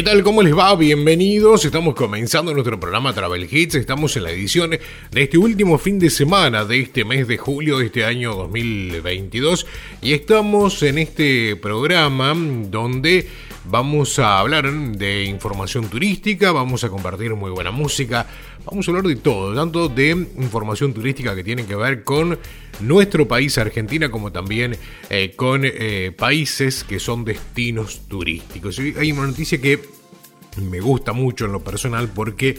[0.00, 0.22] ¿Qué tal?
[0.22, 0.74] ¿Cómo les va?
[0.76, 1.66] Bienvenidos.
[1.66, 3.74] Estamos comenzando nuestro programa Travel Hits.
[3.74, 7.76] Estamos en la edición de este último fin de semana de este mes de julio
[7.78, 9.66] de este año 2022.
[10.00, 13.28] Y estamos en este programa donde
[13.66, 18.26] Vamos a hablar de información turística, vamos a compartir muy buena música,
[18.64, 22.38] vamos a hablar de todo, tanto de información turística que tiene que ver con
[22.80, 24.76] nuestro país, Argentina, como también
[25.08, 28.78] eh, con eh, países que son destinos turísticos.
[28.78, 29.80] Hay una noticia que
[30.56, 32.58] me gusta mucho en lo personal porque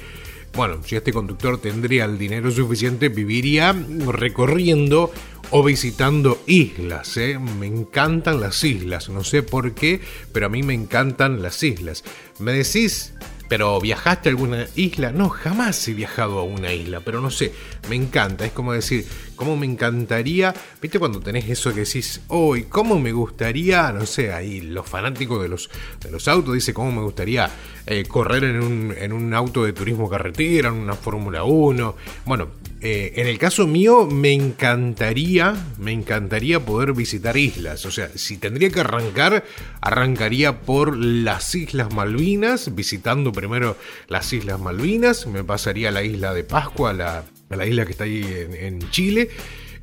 [0.54, 3.74] bueno, si este conductor tendría el dinero suficiente, viviría
[4.08, 5.12] recorriendo
[5.50, 7.16] o visitando islas.
[7.18, 7.40] ¿eh?
[7.40, 10.02] Me encantan las islas, no sé por qué,
[10.34, 12.04] pero a mí me encantan las islas.
[12.40, 13.14] Me decís,
[13.52, 15.12] pero ¿viajaste a alguna isla?
[15.12, 17.52] No, jamás he viajado a una isla, pero no sé,
[17.90, 18.46] me encanta.
[18.46, 20.54] Es como decir, ¿cómo me encantaría?
[20.82, 23.92] ¿Viste cuando tenés eso que decís, hoy, ¿cómo me gustaría?
[23.92, 27.52] No sé, ahí los fanáticos de los, de los autos dice, ¿cómo me gustaría
[27.86, 31.96] eh, correr en un, en un auto de turismo carretera, en una Fórmula 1.
[32.24, 32.48] Bueno,
[32.84, 37.86] eh, en el caso mío me encantaría, me encantaría poder visitar islas.
[37.86, 39.44] O sea, si tendría que arrancar,
[39.82, 46.34] arrancaría por las Islas Malvinas, visitando primero las Islas Malvinas, me pasaría a la isla
[46.34, 49.30] de Pascua, a la, la isla que está ahí en, Chile.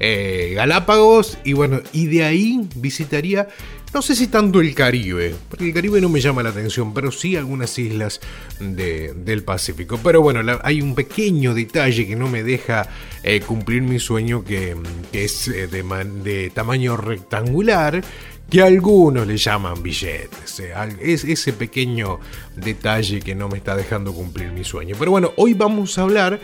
[0.00, 3.48] Eh, Galápagos y bueno, y de ahí visitaría
[3.94, 7.10] no sé si tanto el Caribe, porque el Caribe no me llama la atención, pero
[7.10, 8.20] sí algunas islas
[8.60, 9.98] del Pacífico.
[10.02, 12.88] Pero bueno, hay un pequeño detalle que no me deja
[13.22, 14.76] eh, cumplir mi sueño, que,
[15.12, 18.02] es eh, de, tamaño rectangular,
[18.50, 20.60] que algunos le llaman billetes.
[20.60, 22.20] Eh, es ese pequeño
[22.56, 24.96] detalle que no me está dejando cumplir mi sueño.
[24.98, 26.40] Pero bueno, hoy vamos a hablar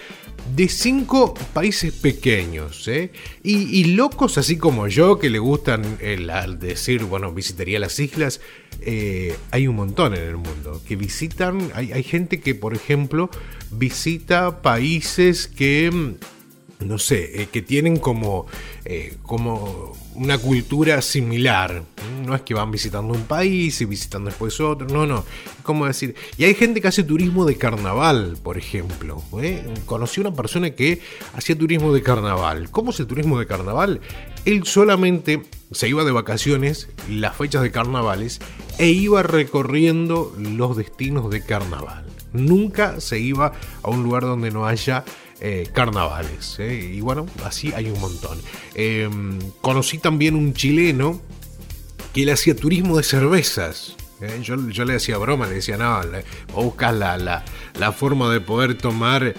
[0.54, 3.10] de cinco países pequeños, ¿eh?
[3.42, 8.40] y, locos así como yo, que le gustan el, al decir, bueno, visitaría las islas,
[8.82, 13.30] eh, hay un montón en el mundo, que visitan, hay, gente que, por ejemplo,
[13.70, 16.14] visita países que
[16.80, 18.46] no sé, eh, que tienen como,
[18.84, 21.84] eh, como una cultura similar.
[22.24, 25.24] No es que van visitando un país y visitan después otro, no, no.
[25.62, 26.14] ¿Cómo decir?
[26.36, 29.22] Y hay gente que hace turismo de carnaval, por ejemplo.
[29.40, 29.64] ¿eh?
[29.86, 31.00] Conocí una persona que
[31.34, 32.70] hacía turismo de carnaval.
[32.70, 34.00] ¿Cómo es el turismo de carnaval?
[34.44, 38.40] Él solamente se iba de vacaciones, las fechas de carnavales,
[38.78, 42.04] e iba recorriendo los destinos de carnaval.
[42.32, 43.52] Nunca se iba
[43.82, 45.04] a un lugar donde no haya
[45.46, 46.56] eh, carnavales.
[46.58, 48.40] Eh, y bueno, así hay un montón.
[48.74, 51.20] Em, conocí también un chileno
[52.14, 53.94] que le hacía turismo de cervezas.
[54.22, 56.00] Eh, yo, le hacía broma, le decía, no,
[56.54, 59.34] buscas la, la, forma de poder tomar,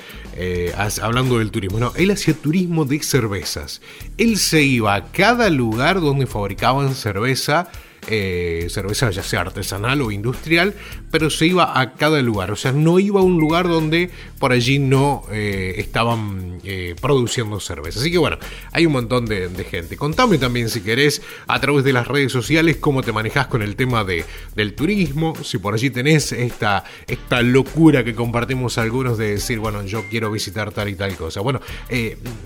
[1.02, 1.80] hablando del turismo.
[1.80, 3.82] No, él hacía turismo de cervezas.
[4.20, 7.68] Él se iba a cada lugar donde fabricaban cerveza
[8.08, 10.74] eh, cerveza ya sea artesanal o industrial,
[11.12, 14.52] pero se iba a cada lugar, o sea, no iba a un lugar donde por
[14.52, 18.00] allí no eh, estaban eh, produciendo cerveza.
[18.00, 18.38] Así que bueno,
[18.72, 19.98] hay un montón de, gente.
[19.98, 23.76] Contame también si querés a través de las redes sociales cómo te manejas con el
[23.76, 29.32] tema de, del turismo, si por allí tenés esta, esta locura que compartimos algunos de
[29.32, 31.42] decir, bueno, yo quiero visitar tal y tal cosa.
[31.42, 31.62] Bueno,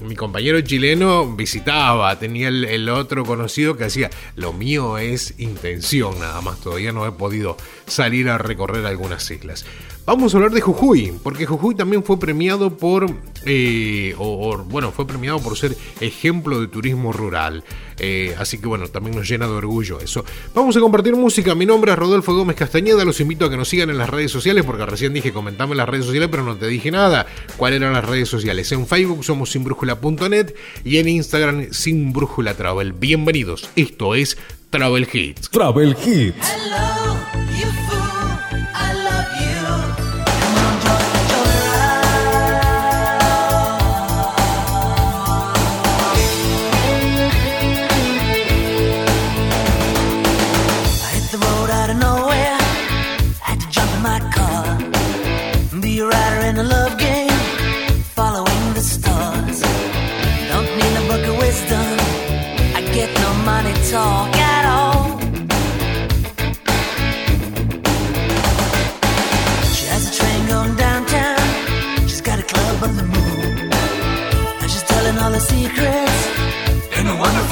[0.08, 6.42] mi compañero chileno visitaba, tenía el, otro conocido que hacía, lo mío es intención nada
[6.42, 9.66] más, todavía no he podido salir a recorrer algunas islas.
[10.10, 13.06] Vamos a hablar de Jujuy, porque Jujuy también fue premiado por,
[13.46, 17.64] eh, o, bueno, fue premiado por ser ejemplo de turismo rural.
[18.00, 20.26] Eh, así que bueno, también nos llena de orgullo eso.
[20.56, 21.54] Vamos a compartir música.
[21.54, 23.06] Mi nombre es Rodolfo Gómez Castañeda.
[23.06, 25.78] Los invito a que nos sigan en las redes sociales, porque recién dije comentame en
[25.78, 27.28] las redes sociales, pero no te dije nada.
[27.58, 28.72] ¿Cuáles eran las redes sociales?
[28.72, 32.94] En Facebook somos sinbrújula.net y en Instagram sinbrújula travel.
[32.94, 33.70] Bienvenidos.
[33.76, 34.40] Esto es
[34.72, 35.48] Travel Hits.
[35.48, 37.39] Travel Hits.
[37.39, 37.39] money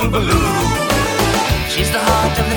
[0.07, 2.56] She's the heart of the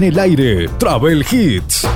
[0.00, 1.86] En el aire, Travel Hits.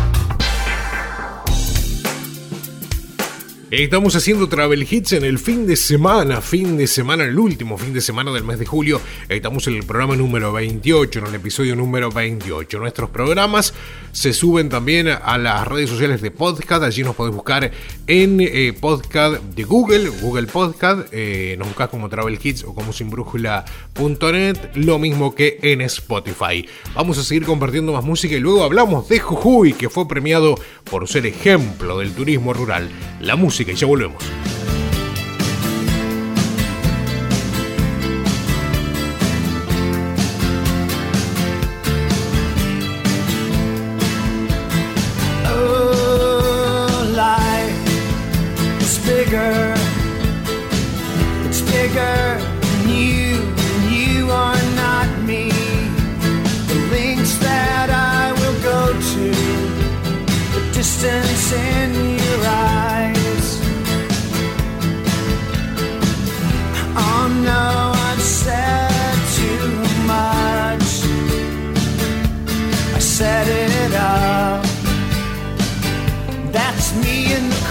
[3.70, 7.94] Estamos haciendo Travel Hits en el fin de semana, fin de semana, el último fin
[7.94, 9.00] de semana del mes de julio.
[9.30, 12.78] Estamos en el programa número 28, en el episodio número 28.
[12.78, 13.72] Nuestros programas
[14.14, 16.84] se suben también a las redes sociales de podcast.
[16.84, 17.70] Allí nos podés buscar
[18.06, 21.08] en eh, podcast de Google, Google Podcast.
[21.12, 26.66] Eh, nos buscas como Travel Hits o como sinbrújula.net, lo mismo que en Spotify.
[26.94, 30.54] Vamos a seguir compartiendo más música y luego hablamos de Jujuy, que fue premiado
[30.88, 32.88] por ser ejemplo del turismo rural.
[33.20, 34.22] La música y ya volvemos.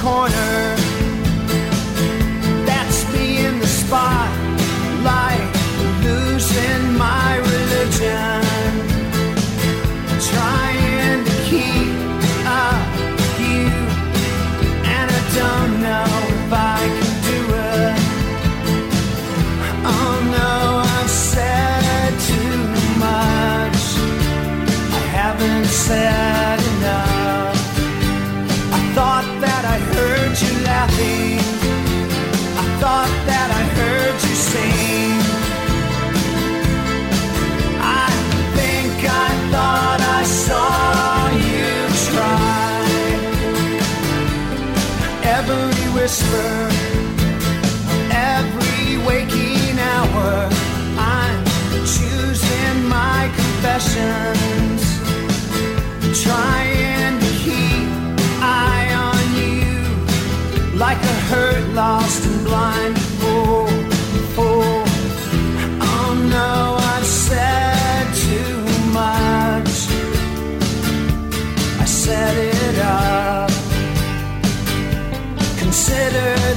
[0.03, 0.42] corner.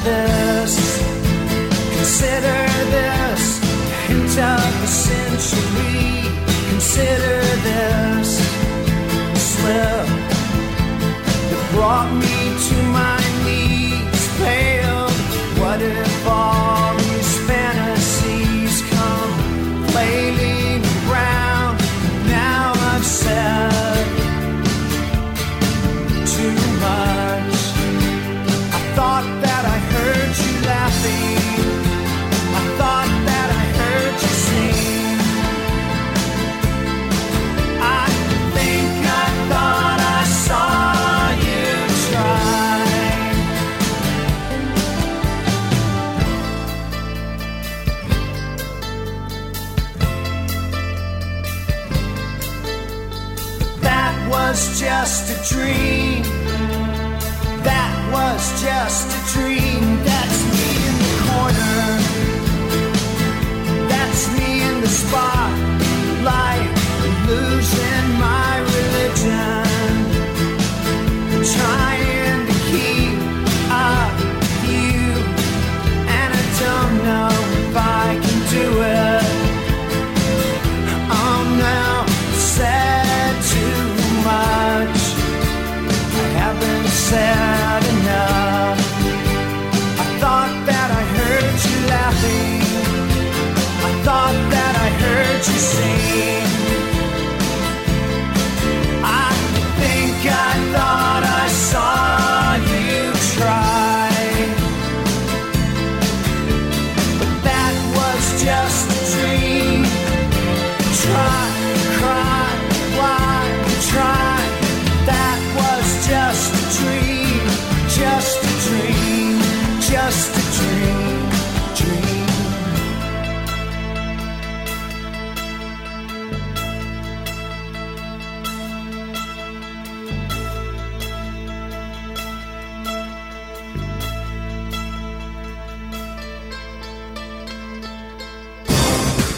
[0.06, 0.74] This,
[1.96, 2.60] consider
[2.94, 3.44] this,
[4.06, 6.06] hint of the century.
[6.70, 8.30] Consider this.
[9.50, 10.06] Slip
[11.50, 12.35] that brought me
[55.48, 56.22] dream.
[57.62, 59.05] That was just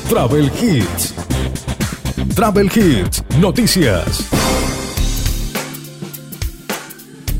[0.08, 1.14] Travel Hits.
[2.34, 4.26] Travel Hits, noticias.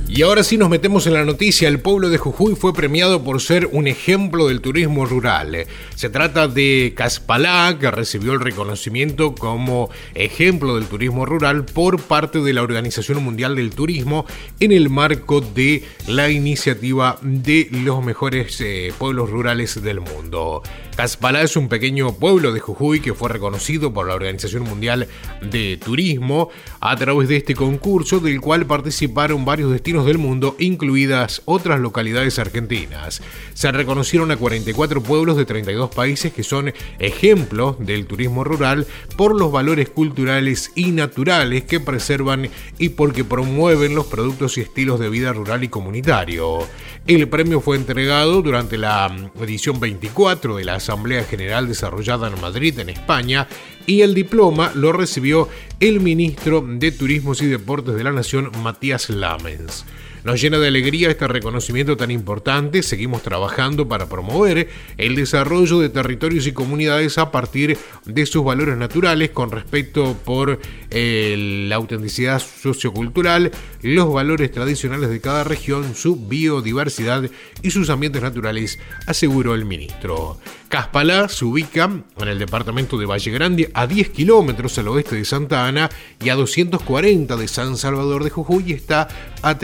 [0.07, 1.69] Y ahora sí nos metemos en la noticia.
[1.69, 5.67] El pueblo de Jujuy fue premiado por ser un ejemplo del turismo rural.
[5.95, 12.41] Se trata de Caspalá, que recibió el reconocimiento como ejemplo del turismo rural por parte
[12.41, 14.27] de la Organización Mundial del Turismo
[14.61, 20.63] en el marco de la iniciativa de los mejores eh, pueblos rurales del mundo.
[20.99, 25.07] Caspalá es un pequeño pueblo de Jujuy que fue reconocido por la Organización Mundial
[25.41, 26.49] de Turismo
[26.81, 32.41] a través de este concurso del cual participaron varios destinos del mundo, incluidas otras localidades
[32.41, 33.23] argentinas.
[33.55, 38.85] Se reconocieron a 44 pueblos de 32 países que son ejemplos del turismo rural
[39.17, 44.99] por los valores culturales y naturales que preservan y porque promueven los productos y estilos
[44.99, 46.67] de vida rural y comunitario.
[47.07, 52.79] El premio fue entregado durante la edición 24 de la Asamblea General desarrollada en Madrid,
[52.79, 53.47] en España,
[53.85, 55.47] y el diploma lo recibió
[55.81, 59.85] el ministro de Turismos y Deportes de la Nación, Matías Lamens.
[60.29, 62.83] Nos llena de alegría este reconocimiento tan importante.
[62.83, 68.77] Seguimos trabajando para promover el desarrollo de territorios y comunidades a partir de sus valores
[68.77, 70.61] naturales con respecto por
[70.91, 77.31] eh, la autenticidad sociocultural, los valores tradicionales de cada región, su biodiversidad
[77.63, 80.39] y sus ambientes naturales, aseguró el ministro.
[80.69, 85.25] Caspalá se ubica en el departamento de Valle Grande a 10 kilómetros al oeste de
[85.25, 85.89] Santa Ana
[86.23, 89.09] y a 240 de San Salvador de Jujuy está
[89.41, 89.57] a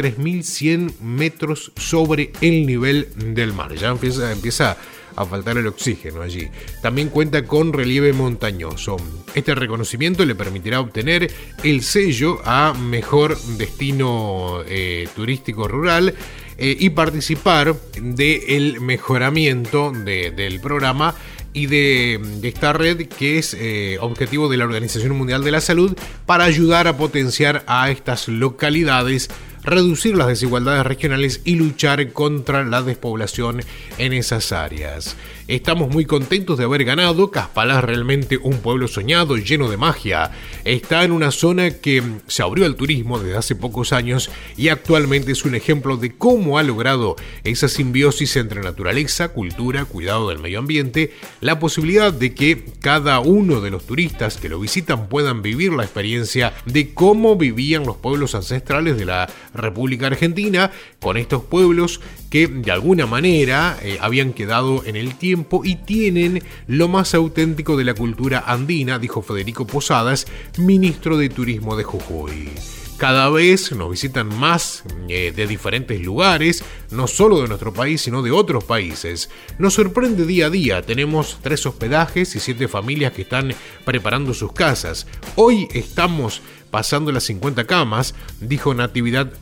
[0.54, 3.74] 3100 metros sobre el nivel del mar.
[3.74, 4.76] Ya empieza, empieza
[5.16, 6.48] a faltar el oxígeno allí.
[6.82, 8.96] También cuenta con relieve montañoso.
[9.34, 11.30] Este reconocimiento le permitirá obtener
[11.62, 16.14] el sello a mejor destino eh, turístico rural
[16.56, 21.14] eh, y participar del mejoramiento del programa
[21.52, 25.96] y de, esta red que es eh, objetivo de la Organización Mundial de la Salud
[26.26, 29.30] para ayudar a potenciar a estas localidades
[29.64, 33.62] reducir las desigualdades regionales y luchar contra la despoblación
[33.98, 35.16] en esas áreas.
[35.46, 37.30] Estamos muy contentos de haber ganado.
[37.30, 40.30] Caspalá es realmente un pueblo soñado, lleno de magia.
[40.64, 45.32] Está en una zona que se abrió al turismo desde hace pocos años y actualmente
[45.32, 50.60] es un ejemplo de cómo ha logrado esa simbiosis entre naturaleza, cultura, cuidado del medio
[50.60, 55.74] ambiente, la posibilidad de que cada uno de los turistas que lo visitan puedan vivir
[55.74, 62.00] la experiencia de cómo vivían los pueblos ancestrales de la República Argentina con estos pueblos
[62.30, 65.33] que de alguna manera eh, habían quedado en el tiempo
[65.64, 70.26] y tienen lo más auténtico de la cultura andina, dijo Federico Posadas,
[70.58, 72.50] ministro de Turismo de Jujuy.
[72.96, 78.22] Cada vez nos visitan más eh, de diferentes lugares, no solo de nuestro país, sino
[78.22, 79.30] de otros países.
[79.58, 83.52] Nos sorprende día a día, tenemos tres hospedajes y siete familias que están
[83.84, 85.08] preparando sus casas.
[85.34, 89.32] Hoy estamos pasando las 50 camas, dijo Natividad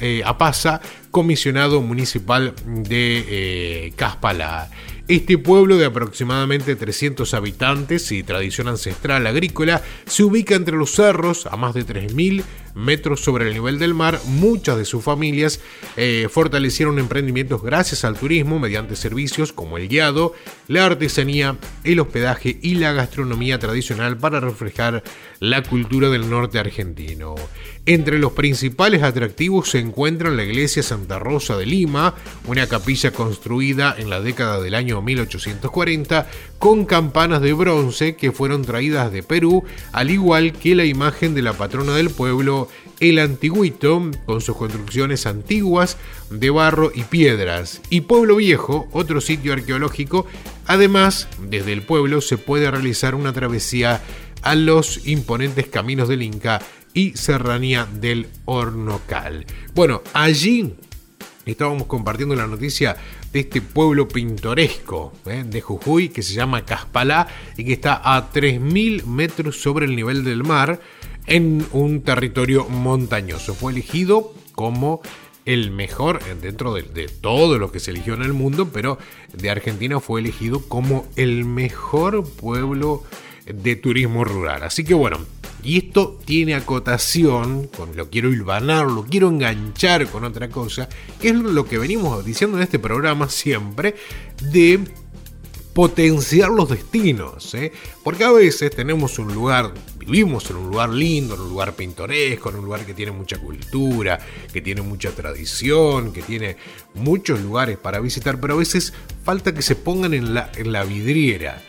[0.00, 4.70] eh, Apaza, comisionado municipal de eh, Caspala.
[5.10, 11.46] Este pueblo de aproximadamente 300 habitantes y tradición ancestral agrícola se ubica entre los cerros
[11.46, 14.20] a más de 3.000 metros sobre el nivel del mar.
[14.26, 15.60] Muchas de sus familias
[15.96, 20.34] eh, fortalecieron emprendimientos gracias al turismo mediante servicios como el guiado,
[20.68, 25.02] la artesanía, el hospedaje y la gastronomía tradicional para reflejar
[25.40, 27.34] la cultura del norte argentino.
[27.86, 32.14] Entre los principales atractivos se encuentran la iglesia Santa Rosa de Lima,
[32.46, 36.28] una capilla construida en la década del año 1840
[36.58, 41.42] con campanas de bronce que fueron traídas de Perú, al igual que la imagen de
[41.42, 42.68] la patrona del pueblo,
[43.00, 45.96] el Antiguito, con sus construcciones antiguas
[46.30, 50.26] de barro y piedras, y Pueblo Viejo, otro sitio arqueológico.
[50.66, 54.02] Además, desde el pueblo se puede realizar una travesía
[54.42, 56.60] a los imponentes caminos del Inca
[56.94, 59.46] y serranía del Hornocal.
[59.74, 60.74] Bueno, allí
[61.46, 62.96] estábamos compartiendo la noticia
[63.32, 65.44] de este pueblo pintoresco ¿eh?
[65.46, 70.24] de Jujuy que se llama Caspalá y que está a 3.000 metros sobre el nivel
[70.24, 70.80] del mar
[71.26, 73.54] en un territorio montañoso.
[73.54, 75.00] Fue elegido como
[75.44, 78.98] el mejor dentro de, de, todo lo que se eligió en el mundo, pero
[79.32, 83.04] de Argentina fue elegido como el mejor pueblo
[83.46, 84.62] de turismo rural.
[84.62, 85.18] Así que bueno,
[85.62, 90.88] y esto tiene acotación, con lo quiero hilvanar, lo quiero enganchar con otra cosa,
[91.20, 93.94] que es lo que venimos diciendo en este programa siempre,
[94.40, 94.80] de
[95.74, 97.72] potenciar los destinos, ¿eh?
[98.02, 99.72] porque a veces tenemos un lugar,
[100.06, 103.38] vivimos en un lugar lindo, en un lugar pintoresco, en un lugar que tiene mucha
[103.38, 104.18] cultura,
[104.52, 106.56] que tiene mucha tradición, que tiene
[106.94, 108.92] muchos lugares para visitar, pero a veces
[109.24, 111.62] falta que se pongan en la, en la vidriera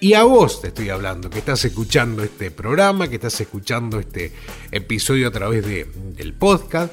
[0.00, 4.32] Y a vos te estoy hablando, que estás escuchando este programa, que estás escuchando este
[4.70, 6.92] episodio a través de, del podcast.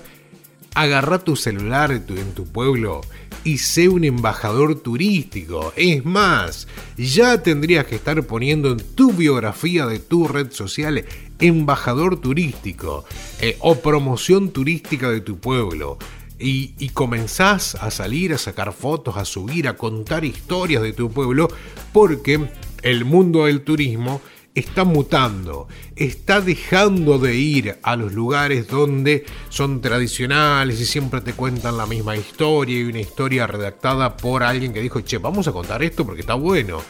[0.73, 3.01] Agarra tu celular en tu, pueblo
[3.43, 5.73] y sé un embajador turístico.
[5.75, 11.03] Es más, ya tendrías que estar poniendo en tu biografía de tu red social
[11.39, 13.03] embajador turístico
[13.41, 15.97] eh, o promoción turística de tu pueblo.
[16.39, 21.11] Y, y, comenzás a salir, a sacar fotos, a subir, a contar historias de tu
[21.11, 21.49] pueblo,
[21.93, 22.49] porque
[22.81, 24.21] el mundo del turismo
[24.55, 31.33] está mutando, está dejando de ir a los lugares donde son tradicionales y siempre te
[31.33, 35.51] cuentan la misma historia y una historia redactada por alguien que dijo, che, vamos a
[35.51, 36.81] contar esto porque está bueno.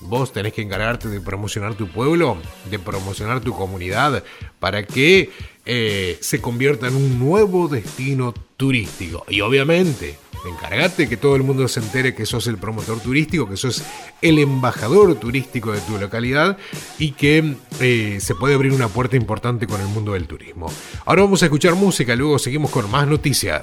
[0.00, 2.36] Vos tenés que encargarte de promocionar tu pueblo,
[2.68, 4.24] de promocionar tu comunidad,
[4.58, 5.30] para que
[5.64, 9.24] eh, se convierta en un nuevo destino turístico.
[9.28, 13.56] Y obviamente, Encárgate que todo el mundo se entere que sos el promotor turístico, que
[13.56, 13.82] sos
[14.20, 16.56] el embajador turístico de tu localidad
[16.98, 20.72] y que eh, se puede abrir una puerta importante con el mundo del turismo.
[21.04, 23.62] Ahora vamos a escuchar música, luego seguimos con más noticias.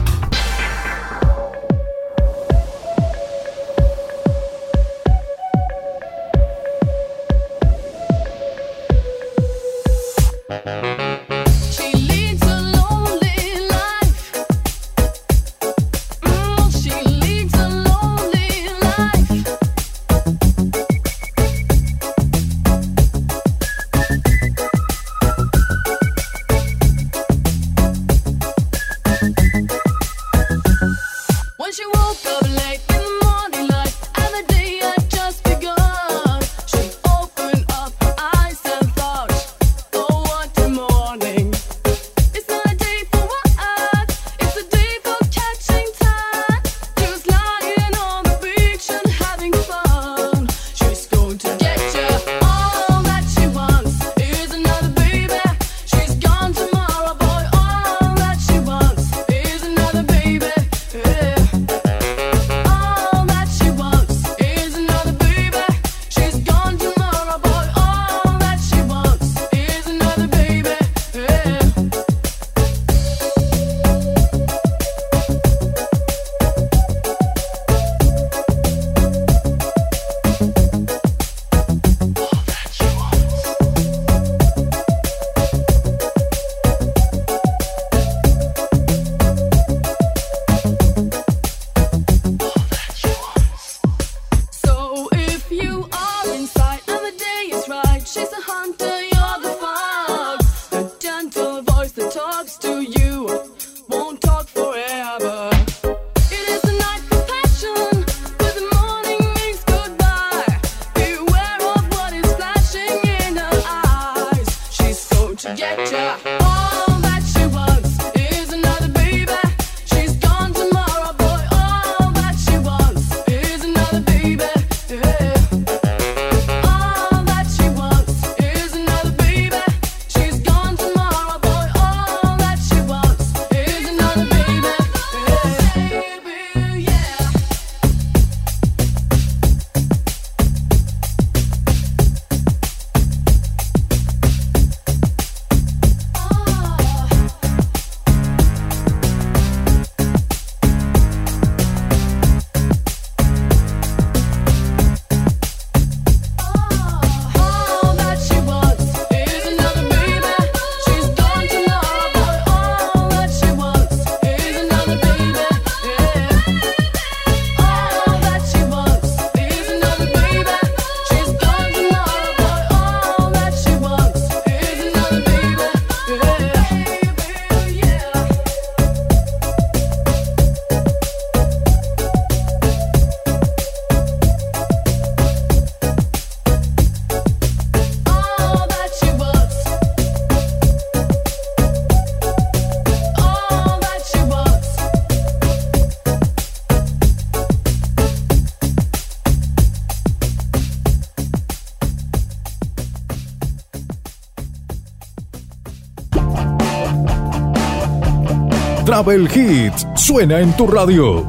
[209.03, 211.25] Travel Hits suena en tu radio.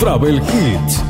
[0.00, 1.00] Travel Hits.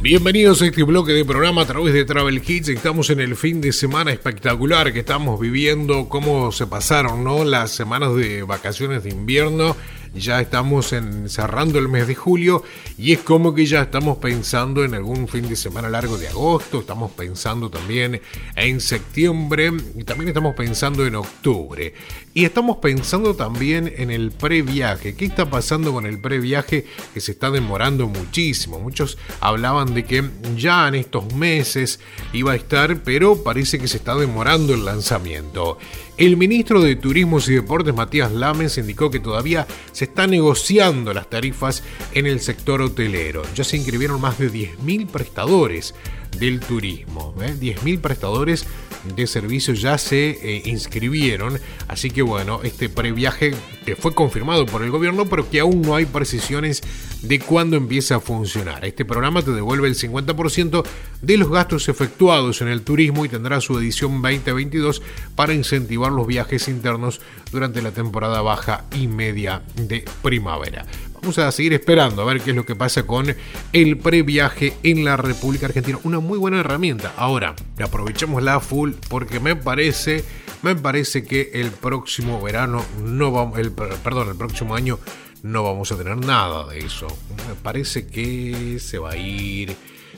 [0.00, 2.70] Bienvenidos a este bloque de programa a través de Travel Hits.
[2.70, 7.44] Estamos en el fin de semana espectacular que estamos viviendo, cómo se pasaron ¿no?
[7.44, 9.76] las semanas de vacaciones de invierno
[10.14, 10.94] ya estamos
[11.26, 12.62] cerrando el mes de julio
[12.96, 16.80] y es como que ya estamos pensando en algún fin de semana largo de agosto,
[16.80, 18.20] estamos pensando también
[18.56, 21.94] en septiembre y también estamos pensando en octubre.
[22.34, 25.14] Y estamos pensando también en el previaje.
[25.14, 28.78] ¿Qué está pasando con el previaje que se está demorando muchísimo?
[28.78, 32.00] Muchos hablaban de que ya en estos meses
[32.32, 35.78] iba a estar, pero parece que se está demorando el lanzamiento.
[36.18, 41.30] El ministro de Turismo y Deportes, Matías Lames, indicó que todavía se están negociando las
[41.30, 43.44] tarifas en el sector hotelero.
[43.54, 45.94] Ya se inscribieron más de 10.000 prestadores
[46.36, 47.36] del turismo.
[47.40, 47.54] ¿eh?
[47.54, 48.66] 10.000 prestadores
[49.04, 51.58] de servicios ya se eh, inscribieron.
[51.88, 55.94] Así que bueno, este previaje que fue confirmado por el gobierno, pero que aún no
[55.94, 56.82] hay precisiones
[57.22, 58.84] de cuándo empieza a funcionar.
[58.84, 60.84] Este programa te devuelve el 50%
[61.22, 65.02] de los gastos efectuados en el turismo y tendrá su edición 2022
[65.34, 70.86] para incentivar los viajes internos durante la temporada baja y media de primavera.
[71.20, 73.34] Vamos a seguir esperando a ver qué es lo que pasa con
[73.72, 75.98] el previaje en la República Argentina.
[76.04, 77.12] Una muy buena herramienta.
[77.16, 80.24] Ahora, aprovechemos la full porque me parece,
[80.62, 85.00] me parece que el próximo verano no vamos, el, perdón, el próximo año
[85.42, 87.08] no vamos a tener nada de eso.
[87.48, 89.74] Me parece que se va a ir,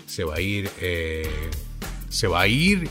[0.07, 1.51] se va a ir, eh,
[2.11, 2.90] se va a ir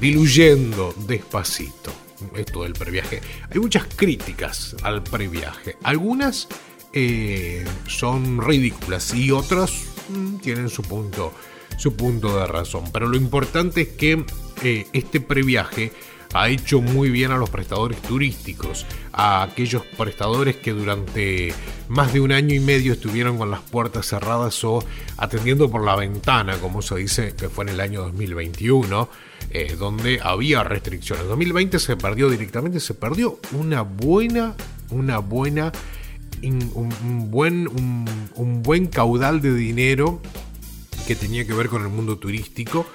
[0.00, 1.92] diluyendo despacito
[2.36, 3.20] esto del previaje.
[3.50, 5.76] Hay muchas críticas al previaje.
[5.82, 6.48] Algunas
[6.92, 9.72] eh, son ridículas y otras
[10.08, 11.32] mm, tienen su punto,
[11.76, 12.84] su punto de razón.
[12.92, 14.24] Pero lo importante es que
[14.62, 15.92] eh, este previaje
[16.32, 21.52] ha hecho muy bien a los prestadores turísticos, a aquellos prestadores que durante
[21.88, 24.84] más de un año y medio estuvieron con las puertas cerradas o
[25.16, 29.08] atendiendo por la ventana, como se dice que fue en el año 2021,
[29.50, 31.26] eh, donde había restricciones.
[31.26, 34.54] 2020 se perdió directamente, se perdió una buena,
[34.90, 35.72] una buena,
[36.42, 37.68] un, buen,
[38.34, 40.20] un buen caudal de dinero
[41.06, 42.86] que tenía que ver con el mundo turístico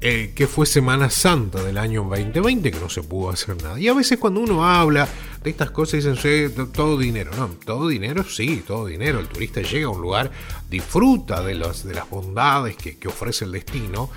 [0.00, 3.80] eh, que fue Semana Santa del año 2020, que no se pudo hacer nada.
[3.80, 5.08] Y a veces cuando uno habla
[5.42, 7.32] de estas cosas dicen, todo dinero.
[7.36, 9.18] No, todo dinero sí, todo dinero.
[9.18, 10.30] El turista llega a un lugar,
[10.70, 14.08] disfruta de, los, de las bondades que, que ofrece el destino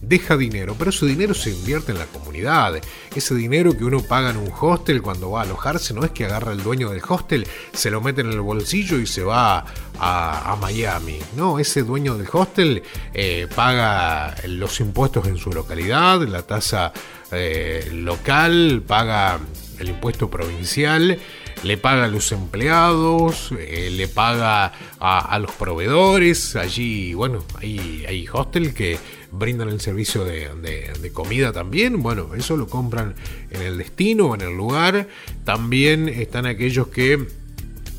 [0.00, 2.80] deja dinero, pero ese dinero se invierte en la comunidad.
[3.14, 6.24] Ese dinero que uno paga en un hostel cuando va a alojarse no es que
[6.24, 9.64] agarra el dueño del hostel, se lo mete en el bolsillo y se va
[9.98, 11.18] a, Miami.
[11.36, 12.82] No, ese dueño del hostel
[13.14, 16.92] eh, paga los impuestos en su localidad, la tasa
[17.30, 19.38] eh, local, paga
[19.78, 21.18] el impuesto provincial
[21.62, 26.56] le paga a los empleados, eh, le paga a, los proveedores.
[26.56, 28.98] Allí, bueno, hay, hay hostel que
[29.30, 32.02] brindan el servicio de, comida también.
[32.02, 33.14] Bueno, eso lo compran
[33.50, 35.08] en el destino, en el lugar.
[35.44, 37.26] También están aquellos que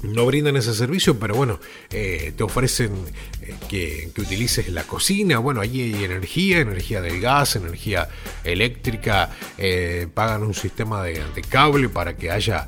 [0.04, 2.92] no brindan ese servicio, pero bueno, eh, te ofrecen
[3.42, 5.40] eh, que, utilices la cocina.
[5.40, 8.10] Bueno, allí hay energía, energía del gas, energía
[8.44, 9.30] eléctrica.
[9.58, 12.68] Eh, pagan un sistema de, cable para que haya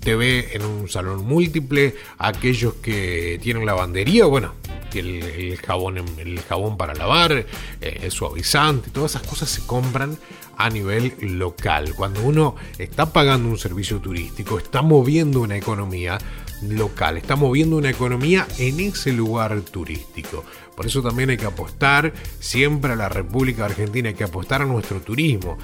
[0.00, 1.94] TV en un salón múltiple.
[2.18, 4.54] Aquellos que tienen lavandería, bueno,
[4.94, 7.44] el, el jabón, el jabón para lavar,
[7.80, 10.16] el suavizante, todas esas cosas se compran
[10.58, 11.94] a nivel local.
[11.94, 16.18] Cuando uno está pagando un servicio turístico, está moviendo una economía,
[16.62, 20.44] local, está moviendo una economía en ese lugar turístico.
[20.76, 24.66] Por eso también hay que apostar siempre a la República Argentina, hay que apostar a
[24.66, 25.56] nuestro turismo.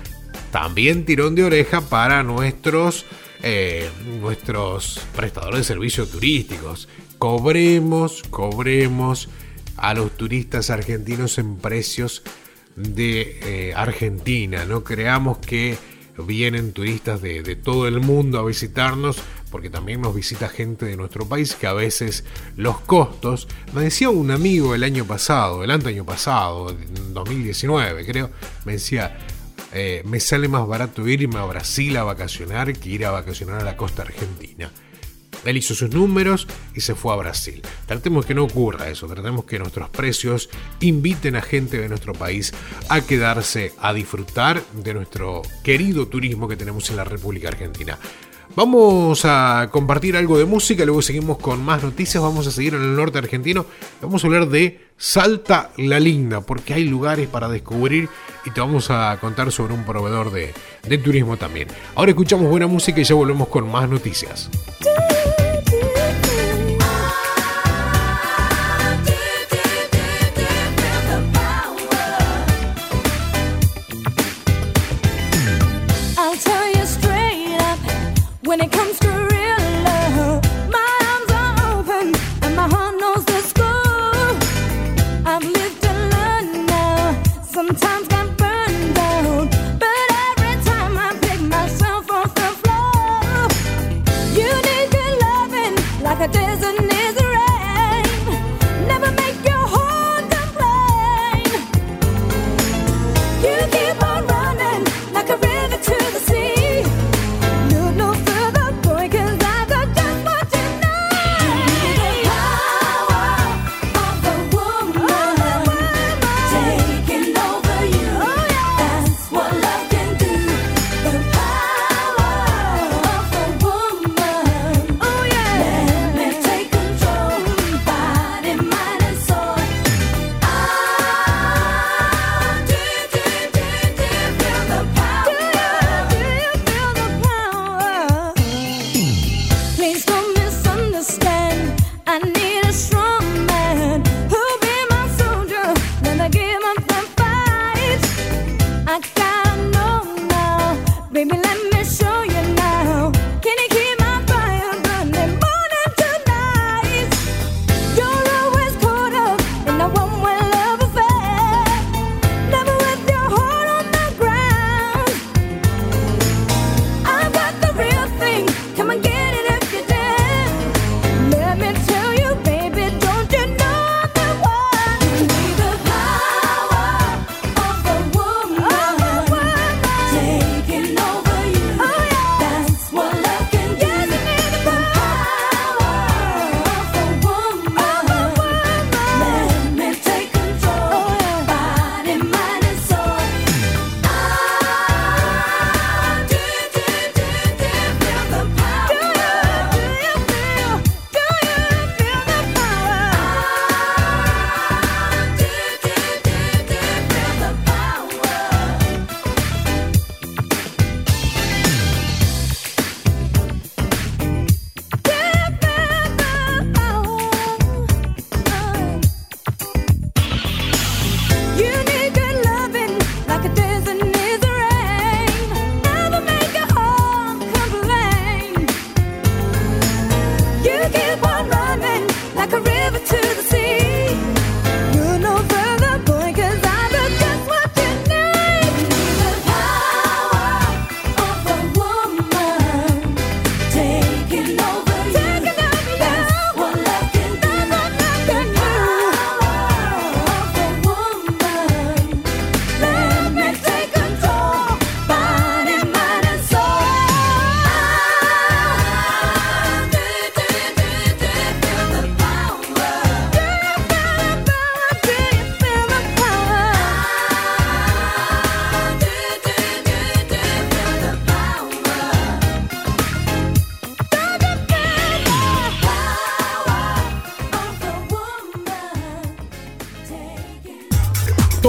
[0.53, 3.05] También tirón de oreja para nuestros,
[3.43, 3.91] eh,
[4.21, 6.89] nuestros prestadores de servicios turísticos.
[7.19, 9.29] Cobremos, cobremos
[9.77, 12.23] a los turistas argentinos en precios
[12.77, 14.65] de eh, Argentina.
[14.65, 15.77] No creamos que
[16.19, 19.17] vienen turistas de, todo el mundo a visitarnos
[19.51, 22.25] porque también nos visita gente de nuestro país que a veces
[22.57, 28.31] los costos, me decía un amigo el año pasado, el año pasado, en 2019 creo,
[28.65, 29.17] me decía,
[29.73, 33.65] eh, me sale más barato irme a Brasil a vacacionar que ir a vacacionar a
[33.65, 34.71] la costa argentina.
[35.45, 37.63] Él hizo sus números y se fue a Brasil.
[37.87, 40.49] Tratemos que no ocurra eso, tratemos que nuestros precios
[40.81, 42.53] inviten a gente de nuestro país
[42.89, 47.99] a quedarse a disfrutar de nuestro querido turismo que tenemos en la República Argentina.
[48.57, 52.83] Vamos a compartir algo de música, luego seguimos con más noticias, vamos a seguir en
[52.83, 53.67] el norte argentino,
[54.01, 58.09] vamos a hablar de Salta la Linda, porque hay lugares para descubrir
[58.45, 60.55] y te vamos a contar sobre un proveedor de,
[60.87, 61.69] de turismo también.
[61.97, 64.51] Ahora escuchamos buena música y ya volvemos con más noticias.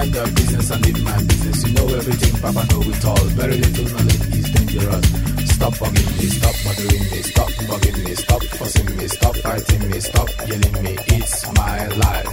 [0.00, 1.66] mind your business and leave my business.
[1.66, 3.24] You know everything, Papa know it all.
[3.40, 5.06] Very little knowledge is dangerous.
[5.54, 10.00] Stop bugging me, stop bothering me, stop bugging me, stop fussing me, stop fighting me,
[10.00, 10.92] stop yelling me.
[11.16, 12.30] It's my life.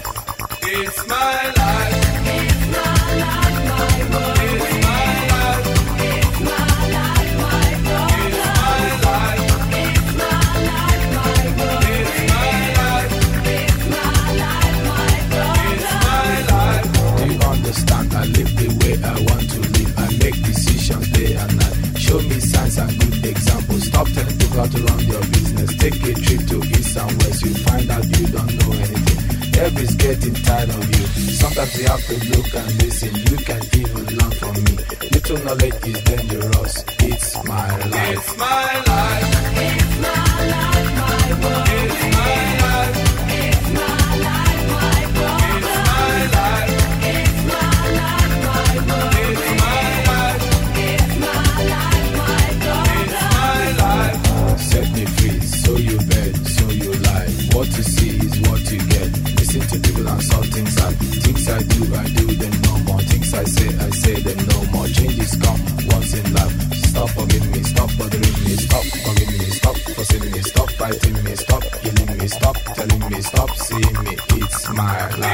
[0.63, 1.95] It's my life.
[2.35, 2.86] It's my life.
[24.67, 25.77] how to run your business.
[25.77, 29.59] Take a trip to east and west, you find out you don't know anything.
[29.59, 31.05] Everybody's getting tired of you.
[31.33, 33.15] Sometimes you have to look and listen.
[33.15, 34.77] You can even learn from me.
[35.11, 36.83] Little knowledge is dangerous.
[36.99, 38.17] It's my life.
[38.17, 39.76] It's my life.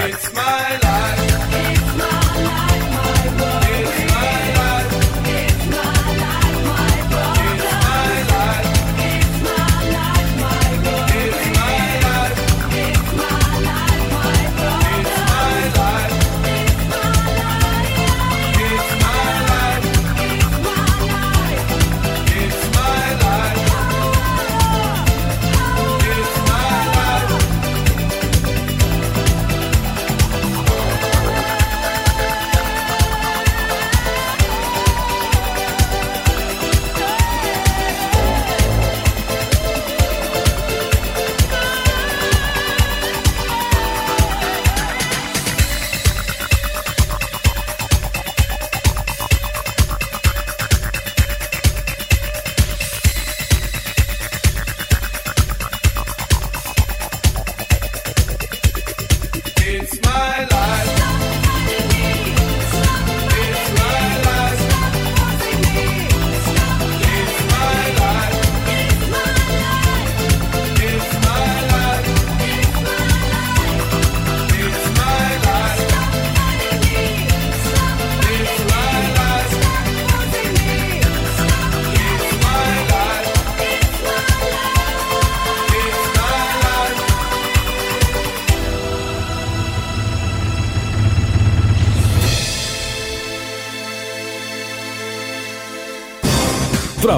[0.05, 0.82] It's my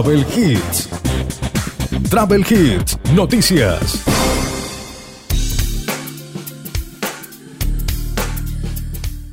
[0.06, 0.90] Travel Hits.
[2.12, 4.04] Travel Hits, noticias.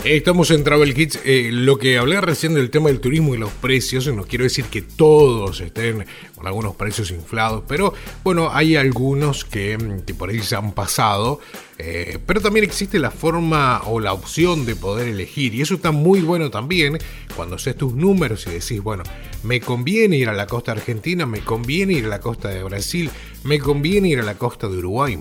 [0.02, 1.20] Estamos en Travel Kits.
[1.26, 4.64] Eh, lo que hablé recién del tema del turismo y los precios, no quiero decir
[4.64, 7.92] que todos estén con algunos precios inflados, pero
[8.24, 11.40] bueno, hay algunos que, mm, por ahí se han pasado.
[11.84, 15.52] Eh, pero también existe la forma o la opción de poder elegir.
[15.54, 16.98] Y eso está muy bueno también
[17.34, 19.02] cuando haces tus números y decís, bueno,
[19.42, 23.10] me conviene ir a la costa argentina, me conviene ir a la costa de Brasil,
[23.42, 25.18] me conviene ir a la costa de Uruguay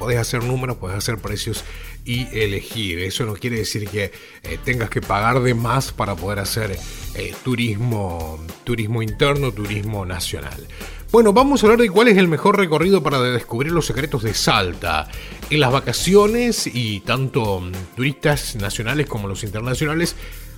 [0.00, 1.62] podés hacer números, podés hacer precios
[2.06, 2.98] y elegir.
[3.00, 4.10] Eso no quiere decir que
[4.42, 6.76] eh, tengas que pagar de más para poder hacer
[7.14, 10.66] eh, turismo, turismo interno, turismo nacional.
[11.12, 14.32] Bueno, vamos a hablar de cuál es el mejor recorrido para descubrir los secretos de
[14.32, 15.08] Salta.
[15.50, 20.14] En las vacaciones y tanto mm, turistas nacionales como los internacionales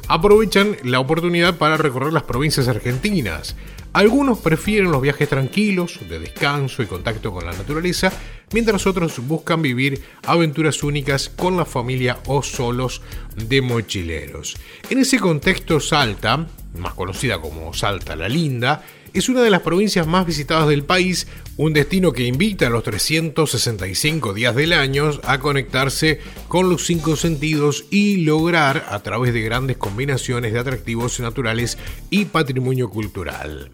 [0.09, 3.57] aprovechan la oportunidad para recorrer las provincias argentinas.
[3.95, 8.13] Algunos prefieren los viajes tranquilos, de descanso y contacto con la naturaleza,
[8.53, 13.01] mientras otros buscan vivir aventuras únicas con la familia o solos
[13.37, 14.57] de mochileros.
[14.91, 16.47] En ese contexto, Salta,
[16.77, 18.83] más conocida como Salta la Linda,
[19.13, 22.83] es una de las provincias más visitadas del país, un destino que invita a los
[22.83, 29.43] 365 días del año a conectarse con los cinco sentidos y lograr, a través de
[29.43, 31.79] grandes combinaciones de atractivos naturales
[32.11, 33.71] y patrimonio cultural.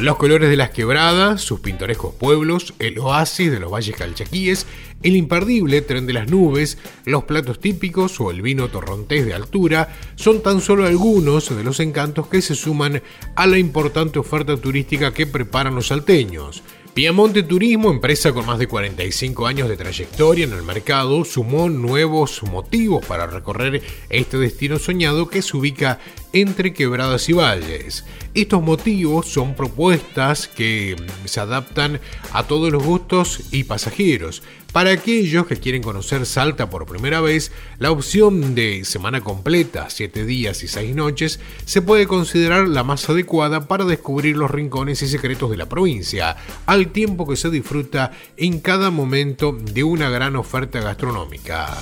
[0.00, 4.66] Los colores de las quebradas, sus pintorescos pueblos, el oasis de los valles calchaquíes,
[5.02, 9.94] el imperdible tren de las nubes, los platos típicos o el vino torrontés de altura
[10.16, 13.02] son tan solo algunos de los encantos que se suman
[13.36, 16.62] a la importante oferta turística que preparan los salteños.
[16.94, 22.42] Piamonte Turismo, empresa con más de 45 años de trayectoria en el mercado, sumó nuevos
[22.42, 26.00] motivos para recorrer este destino soñado que se ubica
[26.32, 28.04] entre quebradas y valles.
[28.34, 32.00] Estos motivos son propuestas que se adaptan
[32.32, 34.42] a todos los gustos y pasajeros.
[34.72, 40.24] Para aquellos que quieren conocer Salta por primera vez, la opción de semana completa, 7
[40.24, 45.08] días y 6 noches, se puede considerar la más adecuada para descubrir los rincones y
[45.08, 50.36] secretos de la provincia, al tiempo que se disfruta en cada momento de una gran
[50.36, 51.76] oferta gastronómica.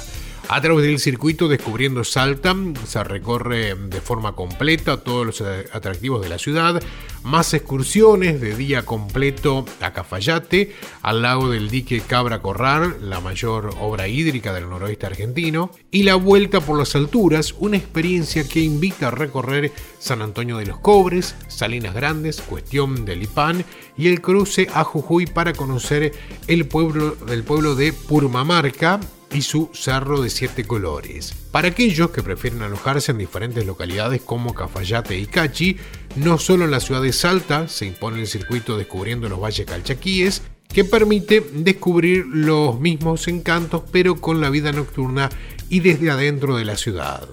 [0.51, 6.31] A través del circuito Descubriendo Salta se recorre de forma completa todos los atractivos de
[6.31, 6.83] la ciudad,
[7.23, 13.75] más excursiones de día completo a Cafayate, al lago del dique Cabra Corral, la mayor
[13.79, 19.09] obra hídrica del noroeste argentino, y la vuelta por las alturas, una experiencia que invita
[19.09, 23.67] a recorrer San Antonio de los Cobres, Salinas Grandes, Cuestión del Ipán
[23.99, 26.15] y el cruce a Jujuy para conocer
[26.47, 28.99] el pueblo del pueblo de Purmamarca,
[29.33, 31.35] y su cerro de siete colores.
[31.51, 35.77] Para aquellos que prefieren alojarse en diferentes localidades como Cafayate y Cachi,
[36.17, 40.43] no solo en la ciudad de Salta se impone el circuito Descubriendo los Valles Calchaquíes,
[40.69, 45.31] que permite descubrir los mismos encantos pero con la vida nocturna
[45.69, 47.29] y desde adentro de la ciudad.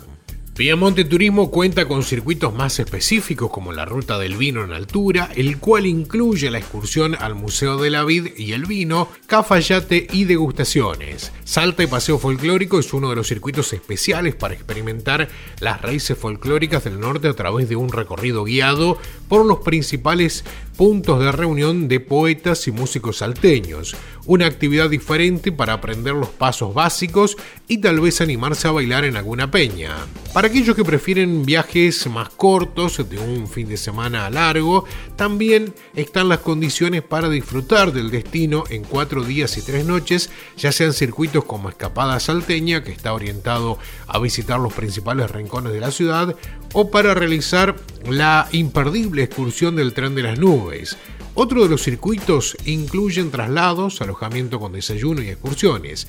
[0.56, 5.58] Piamonte Turismo cuenta con circuitos más específicos como la Ruta del Vino en altura, el
[5.58, 11.34] cual incluye la excursión al Museo de la Vid y el Vino, cafayate y degustaciones.
[11.44, 15.28] Salta y Paseo Folclórico es uno de los circuitos especiales para experimentar
[15.60, 18.98] las raíces folclóricas del norte a través de un recorrido guiado
[19.28, 20.46] por los principales
[20.76, 23.96] puntos de reunión de poetas y músicos salteños,
[24.26, 29.16] una actividad diferente para aprender los pasos básicos y tal vez animarse a bailar en
[29.18, 29.96] alguna peña.
[30.34, 36.30] Para aquellos que prefieren viajes más cortos, de un fin de semana largo, también están
[36.30, 41.46] las condiciones para disfrutar del destino en cuatro días y tres noches, ya sean circuitos
[41.46, 46.36] como Escapada Salteña, que está orientado a visitar los principales rincones de la ciudad,
[46.74, 47.76] o para realizar
[48.10, 50.98] la imperdible excursión del tren de las nubes.
[51.34, 56.08] Otro de los circuitos incluyen traslados, alojamiento con desayuno y excursiones.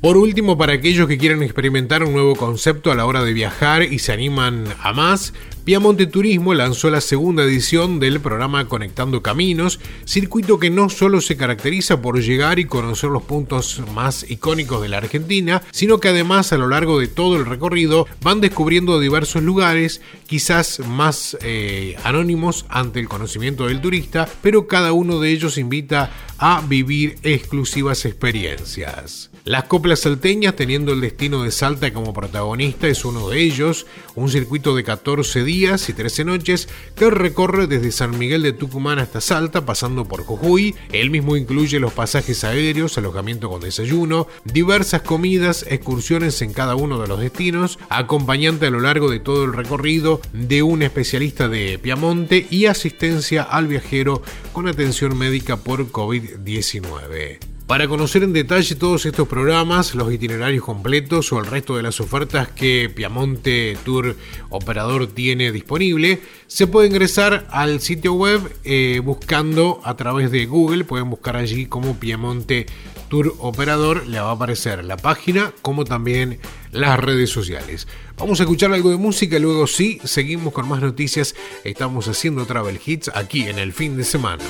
[0.00, 3.82] Por último, para aquellos que quieran experimentar un nuevo concepto a la hora de viajar
[3.82, 5.32] y se animan a más,
[5.64, 11.36] Piamonte Turismo lanzó la segunda edición del programa Conectando Caminos, circuito que no solo se
[11.36, 16.52] caracteriza por llegar y conocer los puntos más icónicos de la Argentina, sino que además
[16.52, 22.66] a lo largo de todo el recorrido van descubriendo diversos lugares, quizás más eh, anónimos
[22.68, 29.28] ante el conocimiento del turista, pero cada uno de ellos invita a vivir exclusivas experiencias.
[29.48, 34.28] Las coplas salteñas, teniendo el destino de Salta como protagonista, es uno de ellos, un
[34.28, 39.22] circuito de 14 días y 13 noches que recorre desde San Miguel de Tucumán hasta
[39.22, 40.74] Salta, pasando por Jujuy.
[40.92, 47.00] El mismo incluye los pasajes aéreos, alojamiento con desayuno, diversas comidas, excursiones en cada uno
[47.00, 51.78] de los destinos, acompañante a lo largo de todo el recorrido de un especialista de
[51.78, 54.20] Piamonte y asistencia al viajero
[54.52, 57.57] con atención médica por COVID-19.
[57.68, 62.00] Para conocer en detalle todos estos programas, los itinerarios completos o el resto de las
[62.00, 64.16] ofertas que Piamonte Tour
[64.48, 70.84] Operador tiene disponible, se puede ingresar al sitio web eh, buscando a través de Google,
[70.84, 72.64] pueden buscar allí como Piamonte
[73.10, 76.38] Tour Operador, le va a aparecer la página como también
[76.72, 77.86] las redes sociales.
[78.16, 81.34] Vamos a escuchar algo de música luego sí, seguimos con más noticias.
[81.64, 84.44] Estamos haciendo Travel Hits aquí en el fin de semana.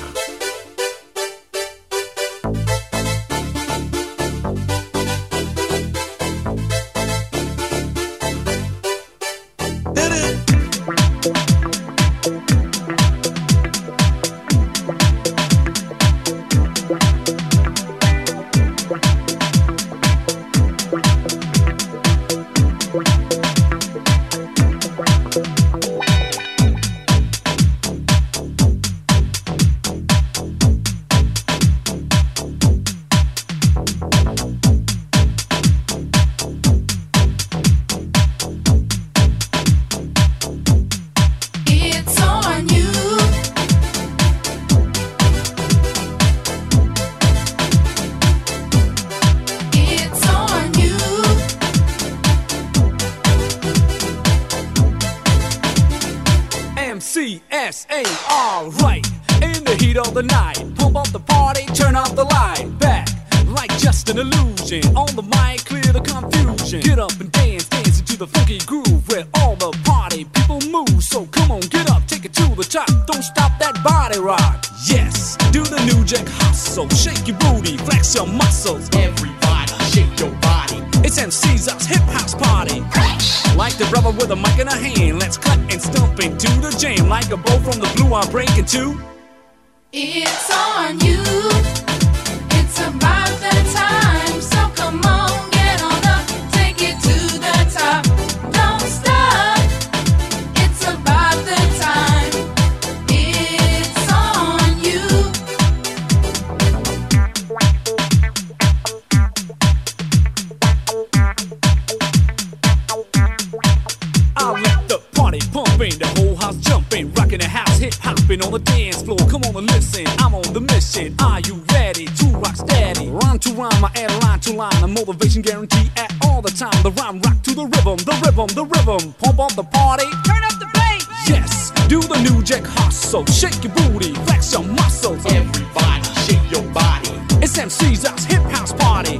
[115.79, 119.17] Party pumping, the whole house jumping, rocking the house, hip hopping on the dance floor.
[119.29, 121.15] Come on and listen, I'm on the mission.
[121.19, 123.09] Are you ready to rock steady?
[123.09, 126.83] Rhyme to rhyme, I add line to line, a motivation guarantee at all the time.
[126.83, 129.13] The rhyme rock to the rhythm, the rhythm, the rhythm.
[129.23, 131.07] Pump up the party, turn up the bass.
[131.27, 135.25] Yes, do the new jack hustle, shake your booty, flex your muscles.
[135.25, 137.09] Everybody, shake your body.
[137.41, 139.19] It's MC's house, hip house party.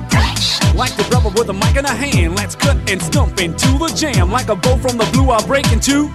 [0.76, 3.92] Like the brother with a mic in a hand, let's cut and stump into the
[3.96, 4.32] jam.
[4.32, 6.10] Like a bow from the blue, I'll break into.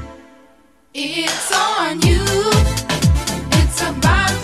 [0.97, 2.23] It's on you.
[3.51, 4.44] It's about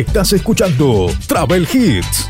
[0.00, 2.26] Estás escuchando Travel Hits.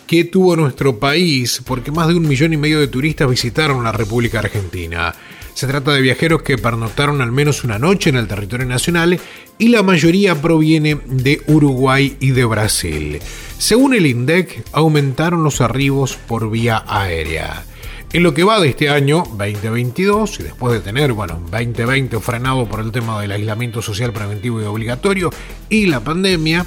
[0.07, 3.93] que tuvo nuestro país, porque más de un millón y medio de turistas visitaron la
[3.93, 5.15] República Argentina.
[5.61, 9.21] Se trata de viajeros que pernoctaron al menos una noche en el territorio nacional
[9.59, 13.21] y la mayoría proviene de Uruguay y de Brasil.
[13.59, 17.67] Según el INDEC, aumentaron los arribos por vía aérea.
[18.11, 22.67] En lo que va de este año 2022, y después de tener, bueno, 2020 frenado
[22.67, 25.29] por el tema del aislamiento social preventivo y obligatorio
[25.69, 26.65] y la pandemia,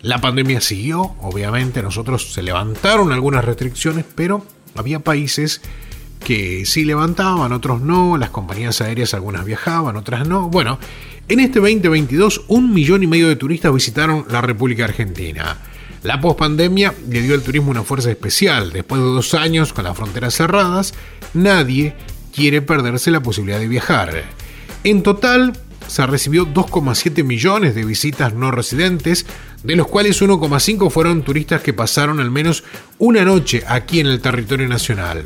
[0.00, 4.44] la pandemia siguió, obviamente, nosotros se levantaron algunas restricciones, pero
[4.74, 5.60] había países
[6.22, 10.48] que sí levantaban, otros no, las compañías aéreas algunas viajaban, otras no.
[10.48, 10.78] Bueno,
[11.28, 15.58] en este 2022 un millón y medio de turistas visitaron la República Argentina.
[16.02, 18.72] La pospandemia le dio al turismo una fuerza especial.
[18.72, 20.94] Después de dos años con las fronteras cerradas,
[21.32, 21.94] nadie
[22.34, 24.24] quiere perderse la posibilidad de viajar.
[24.82, 25.52] En total,
[25.86, 29.26] se recibió 2,7 millones de visitas no residentes,
[29.62, 32.64] de los cuales 1,5 fueron turistas que pasaron al menos
[32.98, 35.22] una noche aquí en el territorio nacional.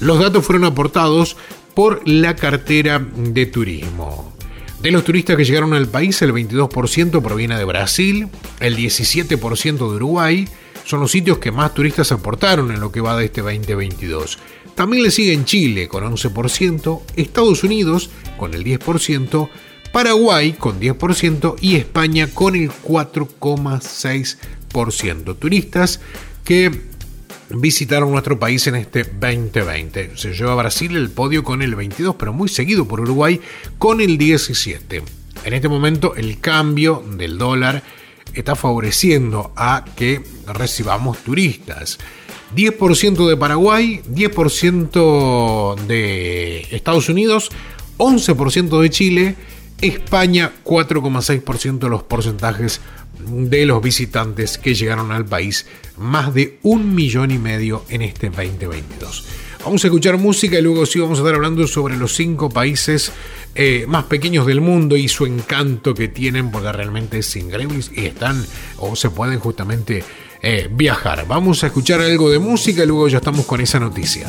[0.00, 1.36] Los datos fueron aportados
[1.74, 4.34] por la cartera de turismo.
[4.80, 8.28] De los turistas que llegaron al país, el 22% proviene de Brasil,
[8.60, 10.48] el 17% de Uruguay,
[10.84, 14.38] son los sitios que más turistas aportaron en lo que va de este 2022.
[14.74, 19.48] También le siguen Chile con 11%, Estados Unidos con el 10%,
[19.92, 25.36] Paraguay con 10% y España con el 4,6%.
[25.38, 26.00] Turistas
[26.44, 26.95] que
[27.50, 30.16] visitaron nuestro país en este 2020.
[30.16, 33.40] Se lleva a Brasil el podio con el 22, pero muy seguido por Uruguay
[33.78, 35.02] con el 17.
[35.44, 37.82] En este momento el cambio del dólar
[38.34, 41.98] está favoreciendo a que recibamos turistas.
[42.54, 47.50] 10% de Paraguay, 10% de Estados Unidos,
[47.98, 49.36] 11% de Chile,
[49.80, 52.80] España 4,6% de los porcentajes
[53.18, 55.66] de los visitantes que llegaron al país,
[55.96, 59.26] más de un millón y medio en este 2022.
[59.64, 63.10] Vamos a escuchar música y luego sí vamos a estar hablando sobre los cinco países
[63.54, 68.04] eh, más pequeños del mundo y su encanto que tienen, porque realmente es increíble y
[68.04, 68.46] están
[68.78, 70.04] o se pueden justamente
[70.42, 71.26] eh, viajar.
[71.26, 74.28] Vamos a escuchar algo de música y luego ya estamos con esa noticia.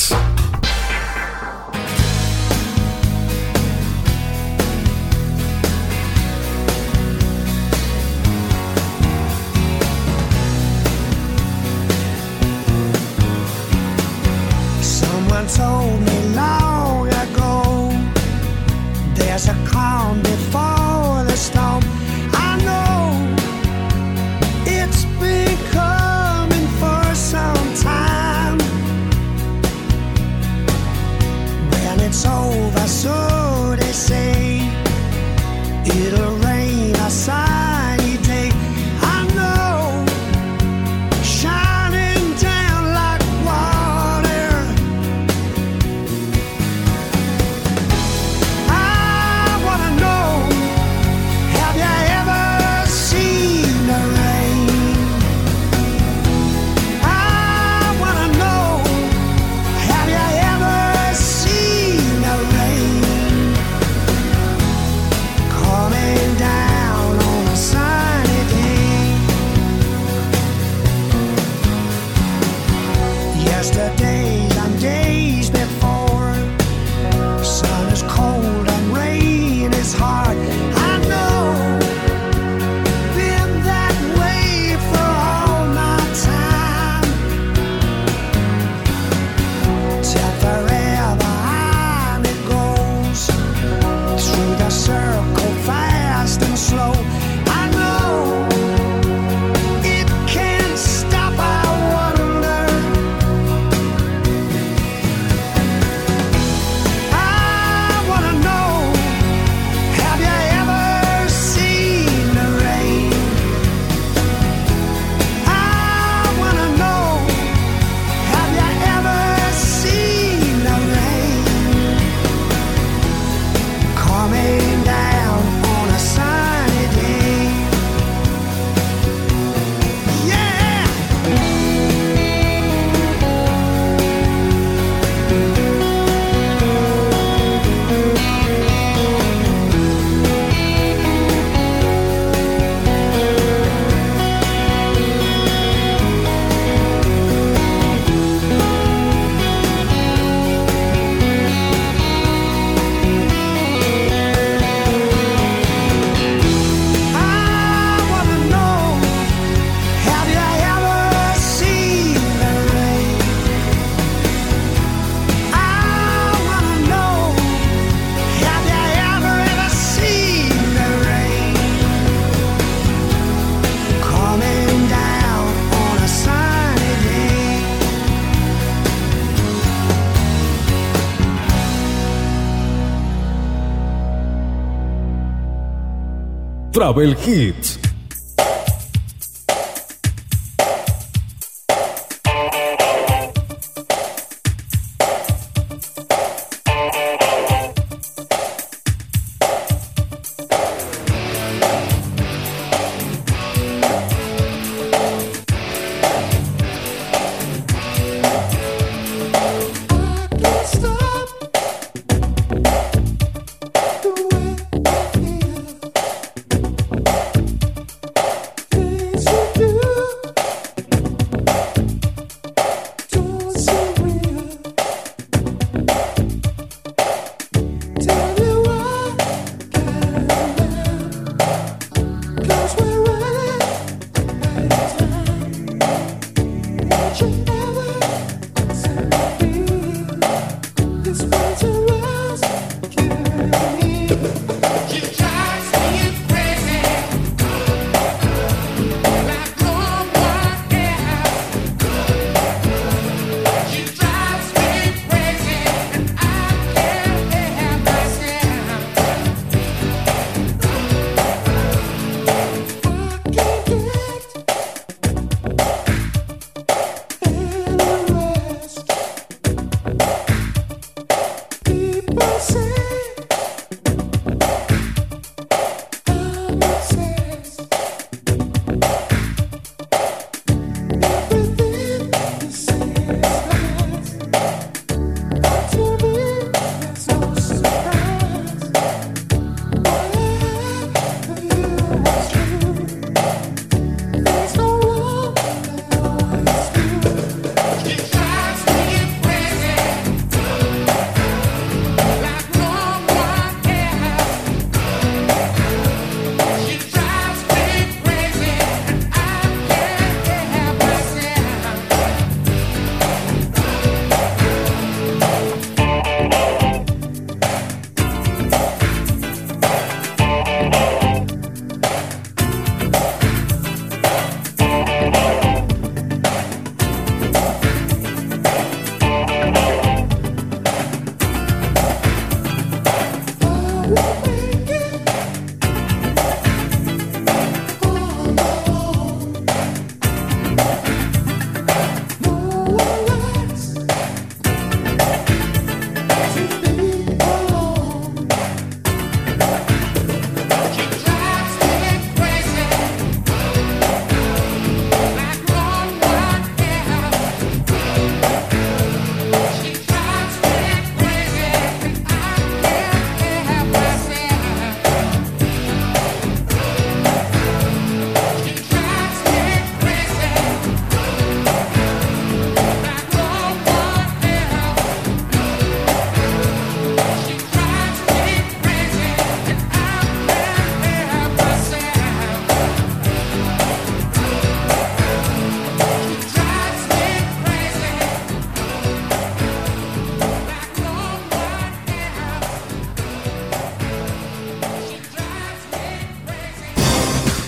[186.71, 187.90] Travel Hits.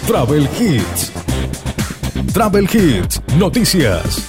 [0.08, 1.12] Travel Hits.
[2.34, 4.28] Travel Hits, noticias.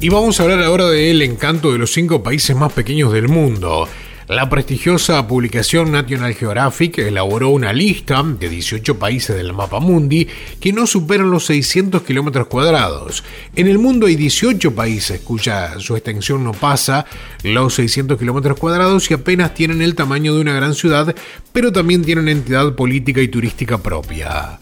[0.00, 3.88] Y vamos a hablar ahora del encanto de los cinco países más pequeños del mundo.
[4.32, 10.26] La prestigiosa publicación National Geographic elaboró una lista de 18 países del mapa mundi
[10.58, 13.24] que no superan los 600 kilómetros cuadrados.
[13.54, 17.04] En el mundo hay 18 países cuya su extensión no pasa
[17.42, 21.14] los 600 kilómetros cuadrados y apenas tienen el tamaño de una gran ciudad,
[21.52, 24.58] pero también tienen entidad política y turística propia.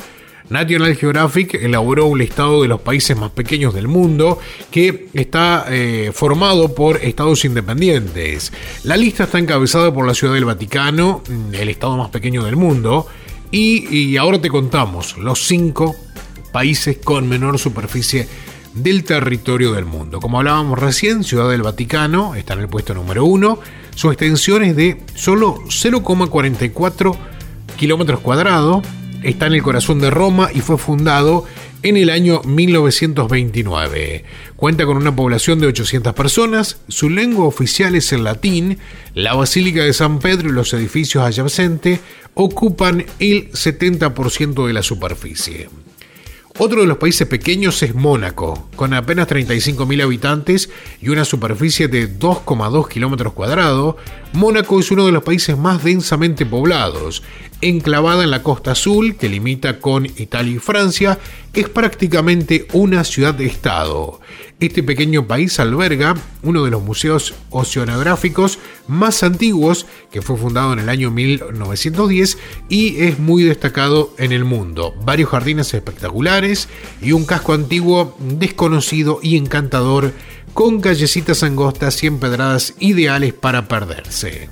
[0.51, 4.39] National Geographic elaboró un listado de los países más pequeños del mundo
[4.71, 8.53] que está eh, formado por estados independientes.
[8.83, 12.57] La lista está encabezada por la Ciudad del Vaticano, mm, el estado más pequeño del
[12.57, 13.07] mundo,
[13.53, 15.95] y, y ahora te contamos los cinco
[16.53, 18.29] países con menor superficie
[18.75, 20.21] del territorio del mundo.
[20.21, 23.61] Como hablábamos recién, Ciudad del Vaticano está en el puesto número uno.
[23.95, 27.17] Su extensión es de solo 0,44
[27.77, 28.85] kilómetros cuadrados
[29.23, 31.45] está en el corazón de Roma y fue fundado
[31.83, 34.25] en el año 1929.
[34.57, 38.79] Cuenta con una población de 800 personas, su lengua oficial es el latín,
[39.15, 42.01] la Basílica de San Pedro y los edificios adyacentes
[42.35, 45.69] ocupan el 70% de la superficie.
[46.59, 50.69] Otro de los países pequeños es Mónaco, con apenas 35.000 habitantes
[51.01, 53.95] y una superficie de 2,2 kilómetros cuadrados.
[54.35, 57.23] Mónaco es uno de los países más densamente poblados.
[57.63, 61.19] Enclavada en la costa azul, que limita con Italia y Francia,
[61.53, 64.21] es prácticamente una ciudad-estado.
[64.61, 68.59] Este pequeño país alberga uno de los museos oceanográficos
[68.89, 72.39] más antiguos, que fue fundado en el año 1910
[72.71, 74.95] y es muy destacado en el mundo.
[75.05, 76.69] Varios jardines espectaculares
[77.03, 80.13] y un casco antiguo desconocido y encantador
[80.55, 84.49] con callecitas angostas y empedradas ideales para perderse.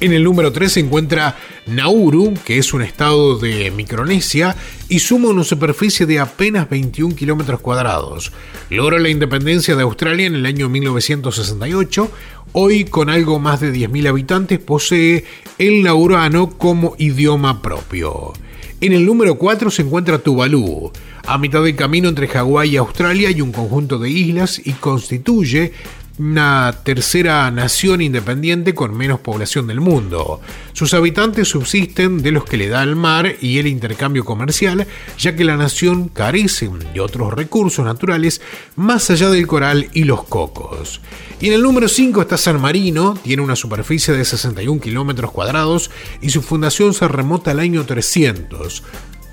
[0.00, 4.54] En el número 3 se encuentra Nauru, que es un estado de Micronesia
[4.88, 8.30] y suma una superficie de apenas 21 kilómetros cuadrados.
[8.70, 12.12] Logró la independencia de Australia en el año 1968.
[12.52, 15.24] Hoy, con algo más de 10.000 habitantes, posee
[15.58, 18.34] el naurano como idioma propio.
[18.80, 20.92] En el número 4 se encuentra Tuvalu,
[21.26, 25.72] a mitad del camino entre Hawái y Australia y un conjunto de islas y constituye
[26.18, 30.40] una tercera nación independiente con menos población del mundo.
[30.72, 34.86] Sus habitantes subsisten de los que le da el mar y el intercambio comercial,
[35.18, 38.40] ya que la nación carece de otros recursos naturales
[38.76, 41.00] más allá del coral y los cocos.
[41.40, 45.90] Y en el número 5 está San Marino, tiene una superficie de 61 kilómetros cuadrados
[46.20, 48.82] y su fundación se remota al año 300.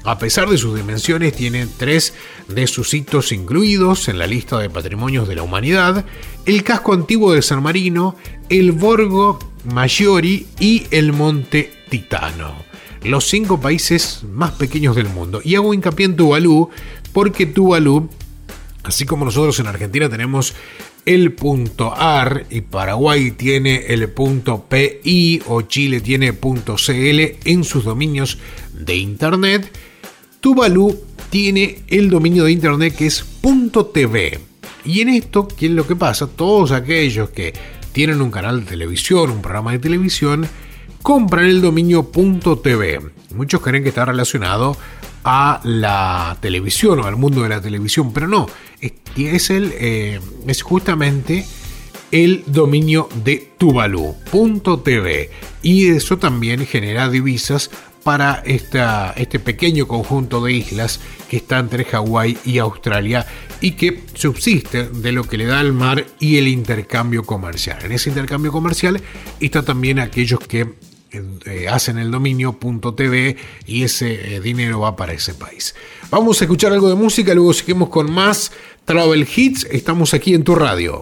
[0.05, 2.13] A pesar de sus dimensiones, tiene tres
[2.47, 6.05] de sus hitos incluidos en la lista de patrimonios de la humanidad,
[6.45, 8.15] el casco antiguo de San Marino,
[8.49, 12.53] el Borgo Maggiore y el Monte Titano.
[13.03, 15.41] Los cinco países más pequeños del mundo.
[15.43, 16.69] Y hago hincapié en Tuvalu,
[17.11, 18.07] porque Tuvalu,
[18.83, 20.53] así como nosotros en Argentina tenemos
[21.05, 27.63] el punto AR y Paraguay tiene el punto PI o Chile tiene punto CL en
[27.63, 28.39] sus dominios
[28.73, 29.71] de internet,
[30.45, 30.95] Tuvalu
[31.31, 33.25] tiene el dominio de internet que es
[33.91, 34.39] .tv.
[34.85, 36.27] Y en esto, ¿qué es lo que pasa?
[36.27, 37.51] Todos aquellos que
[37.93, 40.47] tienen un canal de televisión, un programa de televisión,
[41.01, 42.03] compran el dominio
[42.61, 42.99] .tv.
[43.33, 44.77] Muchos creen que está relacionado
[45.23, 48.45] a la televisión o al mundo de la televisión, pero no.
[48.79, 51.43] Es, el, eh, es justamente
[52.11, 55.31] el dominio de Tuvalu.tv
[55.63, 57.71] y eso también genera divisas
[58.05, 63.25] para este pequeño conjunto de islas que está entre Hawái y Australia
[63.61, 67.79] y que subsiste de lo que le da el mar y el intercambio comercial.
[67.83, 69.01] En ese intercambio comercial
[69.39, 70.75] está también aquellos que
[71.13, 72.55] eh, hacen el dominio
[72.95, 75.73] .tv y ese eh, dinero va para ese país.
[76.11, 78.51] Vamos a escuchar algo de música, luego seguimos con más
[78.85, 79.65] Travel Hits.
[79.71, 81.01] Estamos aquí en tu radio.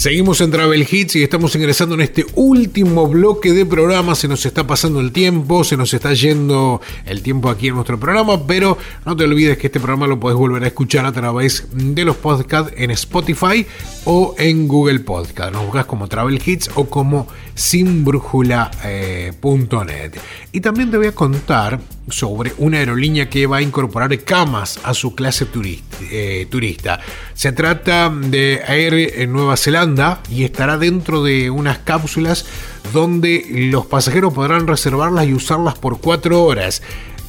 [0.00, 4.14] Seguimos en Travel Hits y estamos ingresando en este último bloque de programa.
[4.14, 8.00] Se nos está pasando el tiempo, se nos está yendo el tiempo aquí en nuestro
[8.00, 11.66] programa, pero no te olvides que este programa lo puedes volver a escuchar a través
[11.74, 13.66] de los podcasts en Spotify
[14.06, 15.52] o en Google Podcast.
[15.52, 20.12] Nos buscas como Travel Hits o como sinbrújula.net.
[20.50, 21.78] y también te voy a contar
[22.08, 25.90] sobre una aerolínea que va a incorporar camas a su clase turista.
[26.10, 27.00] eh, turista.
[27.34, 29.89] Se trata de Air en Nueva Zelanda
[30.30, 32.46] y estará dentro de unas cápsulas
[32.92, 36.82] donde los pasajeros podrán reservarlas y usarlas por cuatro horas.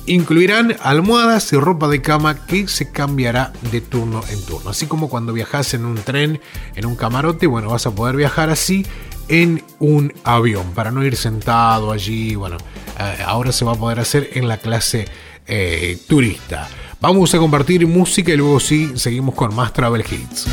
[0.06, 4.70] Incluirán almohadas y ropa de cama que se cambiará de turno en turno.
[4.70, 6.40] Así como cuando viajas en un tren,
[6.76, 8.86] en un camarote, bueno, vas a poder viajar así
[9.28, 12.36] en un avión para no ir sentado allí.
[12.36, 12.58] Bueno,
[13.00, 15.06] eh, ahora se va a poder hacer en la clase
[15.48, 16.70] eh, turista.
[17.00, 20.48] Vamos a compartir música y luego sí seguimos con más Travel Hits.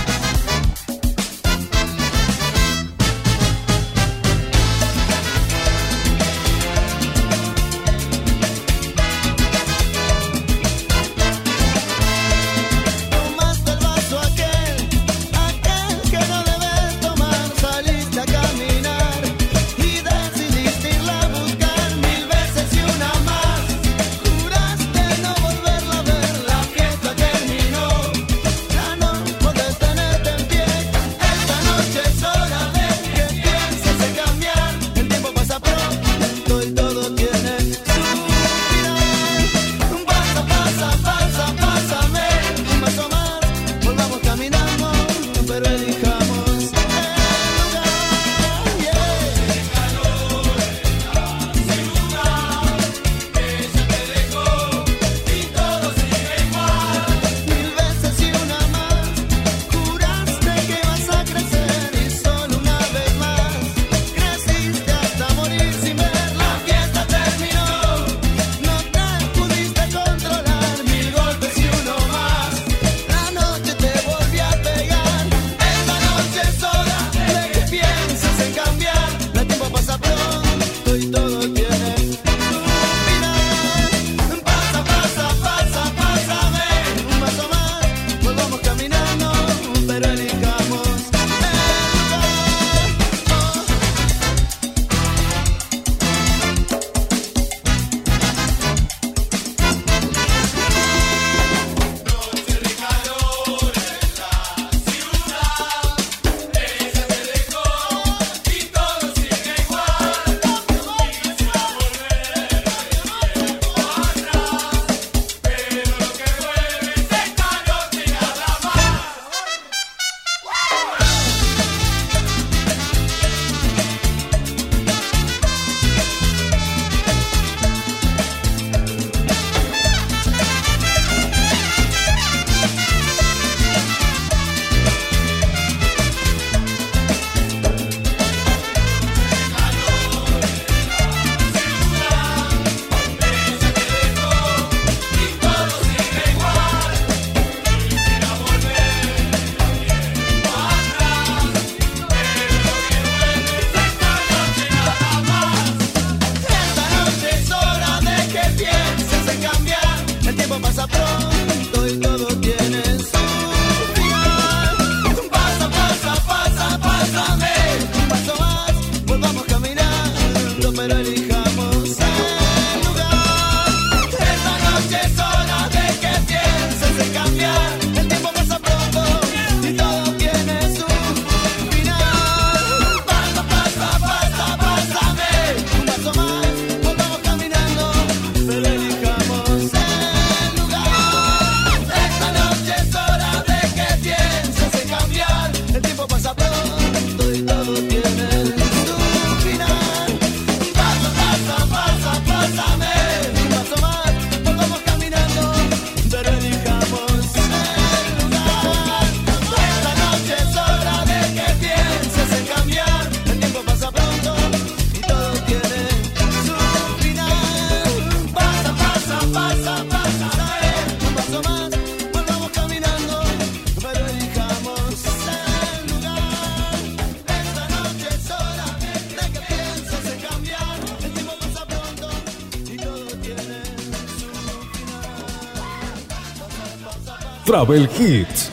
[237.58, 238.50] Travel Hits.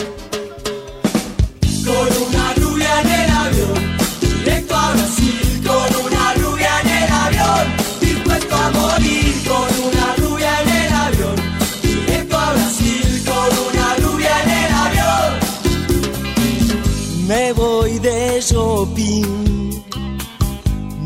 [1.86, 3.78] Con una rubia en el avión,
[4.20, 5.62] directo a Brasil.
[5.64, 7.66] Con una rubia en el avión,
[8.02, 9.34] dispuesto a morir.
[9.48, 11.36] Con una rubia en el avión,
[11.84, 13.24] directo a Brasil.
[13.30, 15.30] Con una rubia en el avión.
[17.28, 19.84] Me voy de shopping,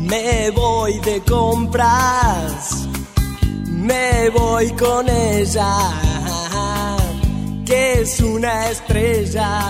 [0.08, 2.88] me voy de compras,
[3.66, 5.99] me voy con ella,
[8.40, 9.69] una estrella.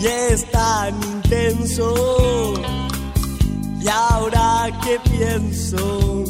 [0.00, 2.54] Y es tan intenso.
[3.80, 6.24] Y ahora que pienso,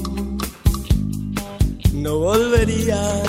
[1.93, 3.23] no volvería.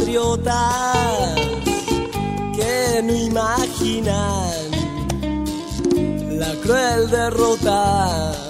[0.00, 1.34] Compatriotas
[2.56, 4.50] que no imaginan
[6.38, 8.49] la cruel derrota.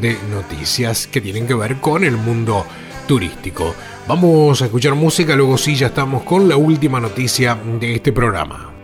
[0.00, 2.64] de noticias que tienen que ver con el mundo
[3.06, 3.74] turístico.
[4.08, 8.75] Vamos a escuchar música, luego sí ya estamos con la última noticia de este programa.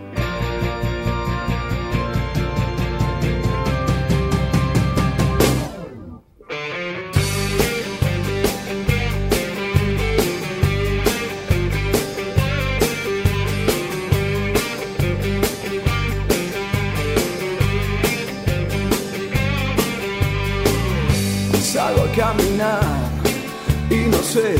[24.33, 24.57] Sé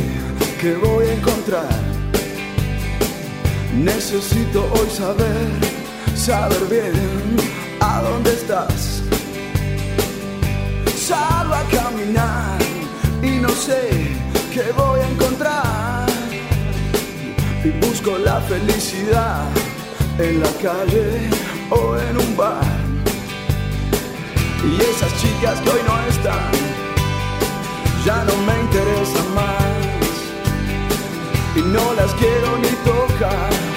[0.61, 1.81] qué voy a encontrar.
[3.75, 5.49] Necesito hoy saber,
[6.15, 6.93] saber bien
[7.81, 9.03] a dónde estás.
[10.95, 12.59] Salgo a caminar
[13.23, 14.11] y no sé
[14.53, 16.07] qué voy a encontrar.
[17.65, 19.47] Y busco la felicidad
[20.19, 21.31] en la calle
[21.71, 22.77] o en un bar.
[24.69, 26.53] Y esas chicas que hoy no están,
[28.05, 29.62] ya no me interesan más.
[31.55, 33.72] Y no las quiero ni tocar.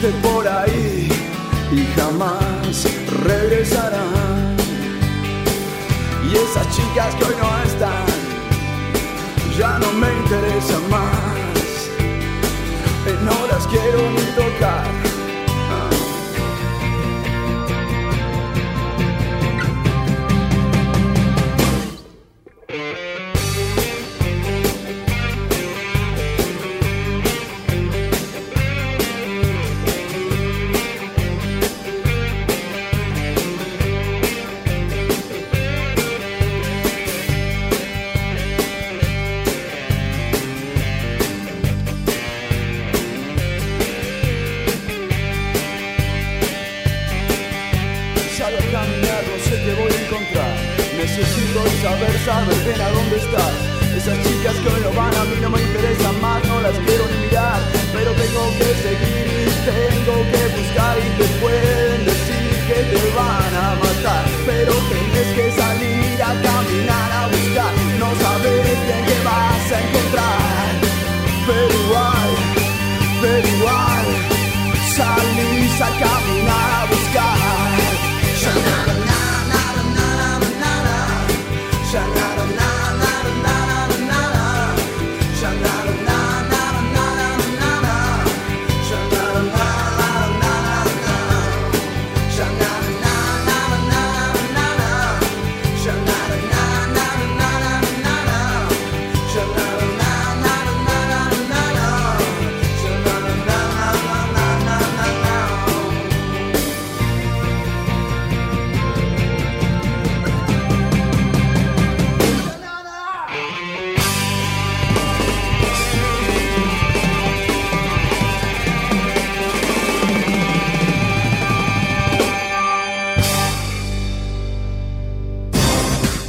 [0.00, 1.08] Vendiste por ahí
[1.72, 2.86] y jamás
[3.22, 4.56] regresarán.
[6.26, 7.49] Y esas chicas que hoy no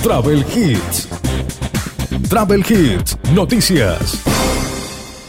[0.04, 1.08] Travel Hits.
[2.28, 4.20] Travel Hits, noticias.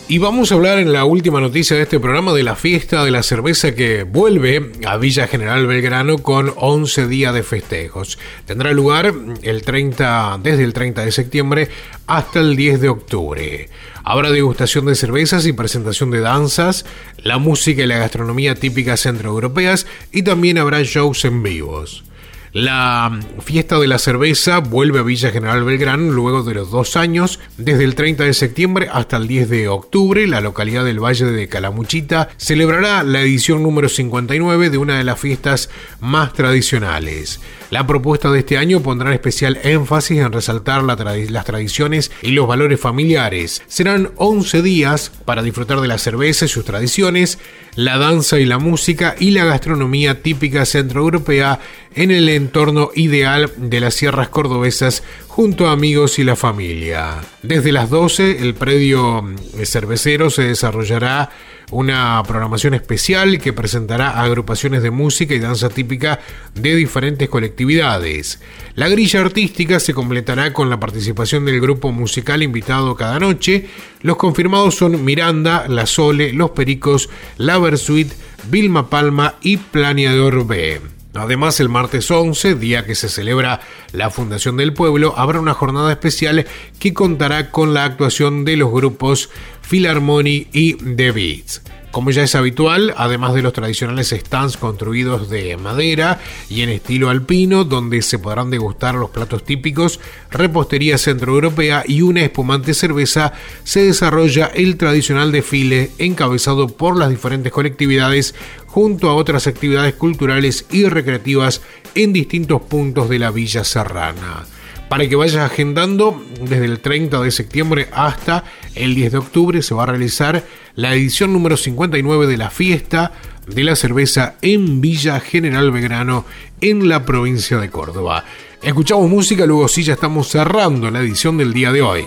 [0.08, 3.10] Y vamos a hablar en la última noticia de este programa de la fiesta de
[3.10, 8.18] la cerveza que vuelve a Villa General Belgrano con 11 días de festejos.
[8.46, 9.12] Tendrá lugar
[9.42, 11.68] el 30, desde el 30 de septiembre
[12.06, 13.68] hasta el 10 de octubre.
[14.04, 16.86] Habrá degustación de cervezas y presentación de danzas,
[17.18, 22.04] la música y la gastronomía típicas centroeuropeas y también habrá shows en vivos.
[22.52, 27.40] La fiesta de la cerveza vuelve a Villa General Belgrano luego de los dos años,
[27.56, 30.26] desde el 30 de septiembre hasta el 10 de octubre.
[30.26, 35.18] La localidad del Valle de Calamuchita celebrará la edición número 59 de una de las
[35.18, 35.70] fiestas
[36.00, 37.40] más tradicionales.
[37.72, 42.78] La propuesta de este año pondrá especial énfasis en resaltar las tradiciones y los valores
[42.78, 43.62] familiares.
[43.66, 47.38] Serán 11 días para disfrutar de la cerveza y sus tradiciones,
[47.74, 51.60] la danza y la música y la gastronomía típica centroeuropea
[51.94, 57.22] en el entorno ideal de las sierras cordobesas junto a amigos y la familia.
[57.42, 59.24] Desde las 12 el predio
[59.56, 61.30] eh, cervecero se desarrollará
[61.72, 66.20] una programación especial que presentará agrupaciones de música y danza típica
[66.54, 68.40] de diferentes colectividades.
[68.74, 73.68] La grilla artística se completará con la participación del grupo musical invitado cada noche.
[74.02, 77.08] Los confirmados son Miranda, La Sole, Los Pericos,
[77.38, 78.12] La Versuit,
[78.50, 81.01] Vilma Palma y Planeador B.
[81.14, 83.60] Además, el martes 11, día que se celebra
[83.92, 86.46] la Fundación del Pueblo, habrá una jornada especial
[86.78, 89.28] que contará con la actuación de los grupos
[89.68, 91.62] Philharmony y The Beats.
[91.92, 97.10] Como ya es habitual, además de los tradicionales stands construidos de madera y en estilo
[97.10, 100.00] alpino, donde se podrán degustar los platos típicos,
[100.30, 107.52] repostería centroeuropea y una espumante cerveza, se desarrolla el tradicional desfile encabezado por las diferentes
[107.52, 108.34] colectividades
[108.68, 111.60] junto a otras actividades culturales y recreativas
[111.94, 114.46] en distintos puntos de la Villa Serrana.
[114.88, 118.44] Para que vayas agendando desde el 30 de septiembre hasta
[118.74, 123.12] el 10 de octubre se va a realizar la edición número 59 de la fiesta
[123.46, 126.24] de la cerveza en Villa General Belgrano
[126.60, 128.24] en la provincia de Córdoba.
[128.62, 132.04] Escuchamos música, luego sí ya estamos cerrando la edición del día de hoy.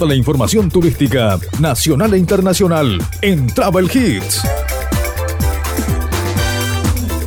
[0.00, 4.40] Toda la información turística nacional e internacional en Travel Hits.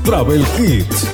[0.04, 1.08] Travel Hits.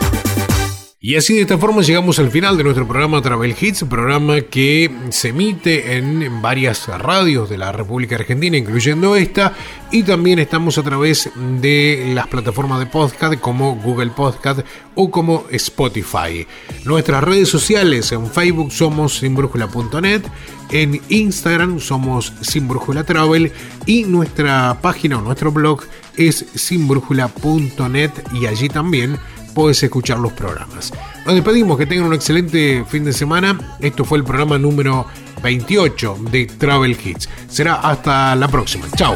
[1.01, 4.89] Y así de esta forma llegamos al final de nuestro programa Travel Hits, programa que
[5.09, 9.53] se emite en varias radios de la República Argentina, incluyendo esta,
[9.91, 11.29] y también estamos a través
[11.61, 14.59] de las plataformas de podcast como Google Podcast
[14.95, 16.45] o como Spotify.
[16.85, 20.23] Nuestras redes sociales en Facebook somos sinbrújula.net,
[20.71, 23.51] en Instagram somos Sinbrújula Travel
[23.85, 25.81] y nuestra página o nuestro blog
[26.17, 29.17] es sinbrújula.net y allí también
[29.53, 30.93] puedes escuchar los programas.
[31.25, 33.77] Nos despedimos, que tengan un excelente fin de semana.
[33.79, 35.05] Esto fue el programa número
[35.43, 37.29] 28 de Travel Hits.
[37.47, 38.85] Será hasta la próxima.
[38.95, 39.15] Chao.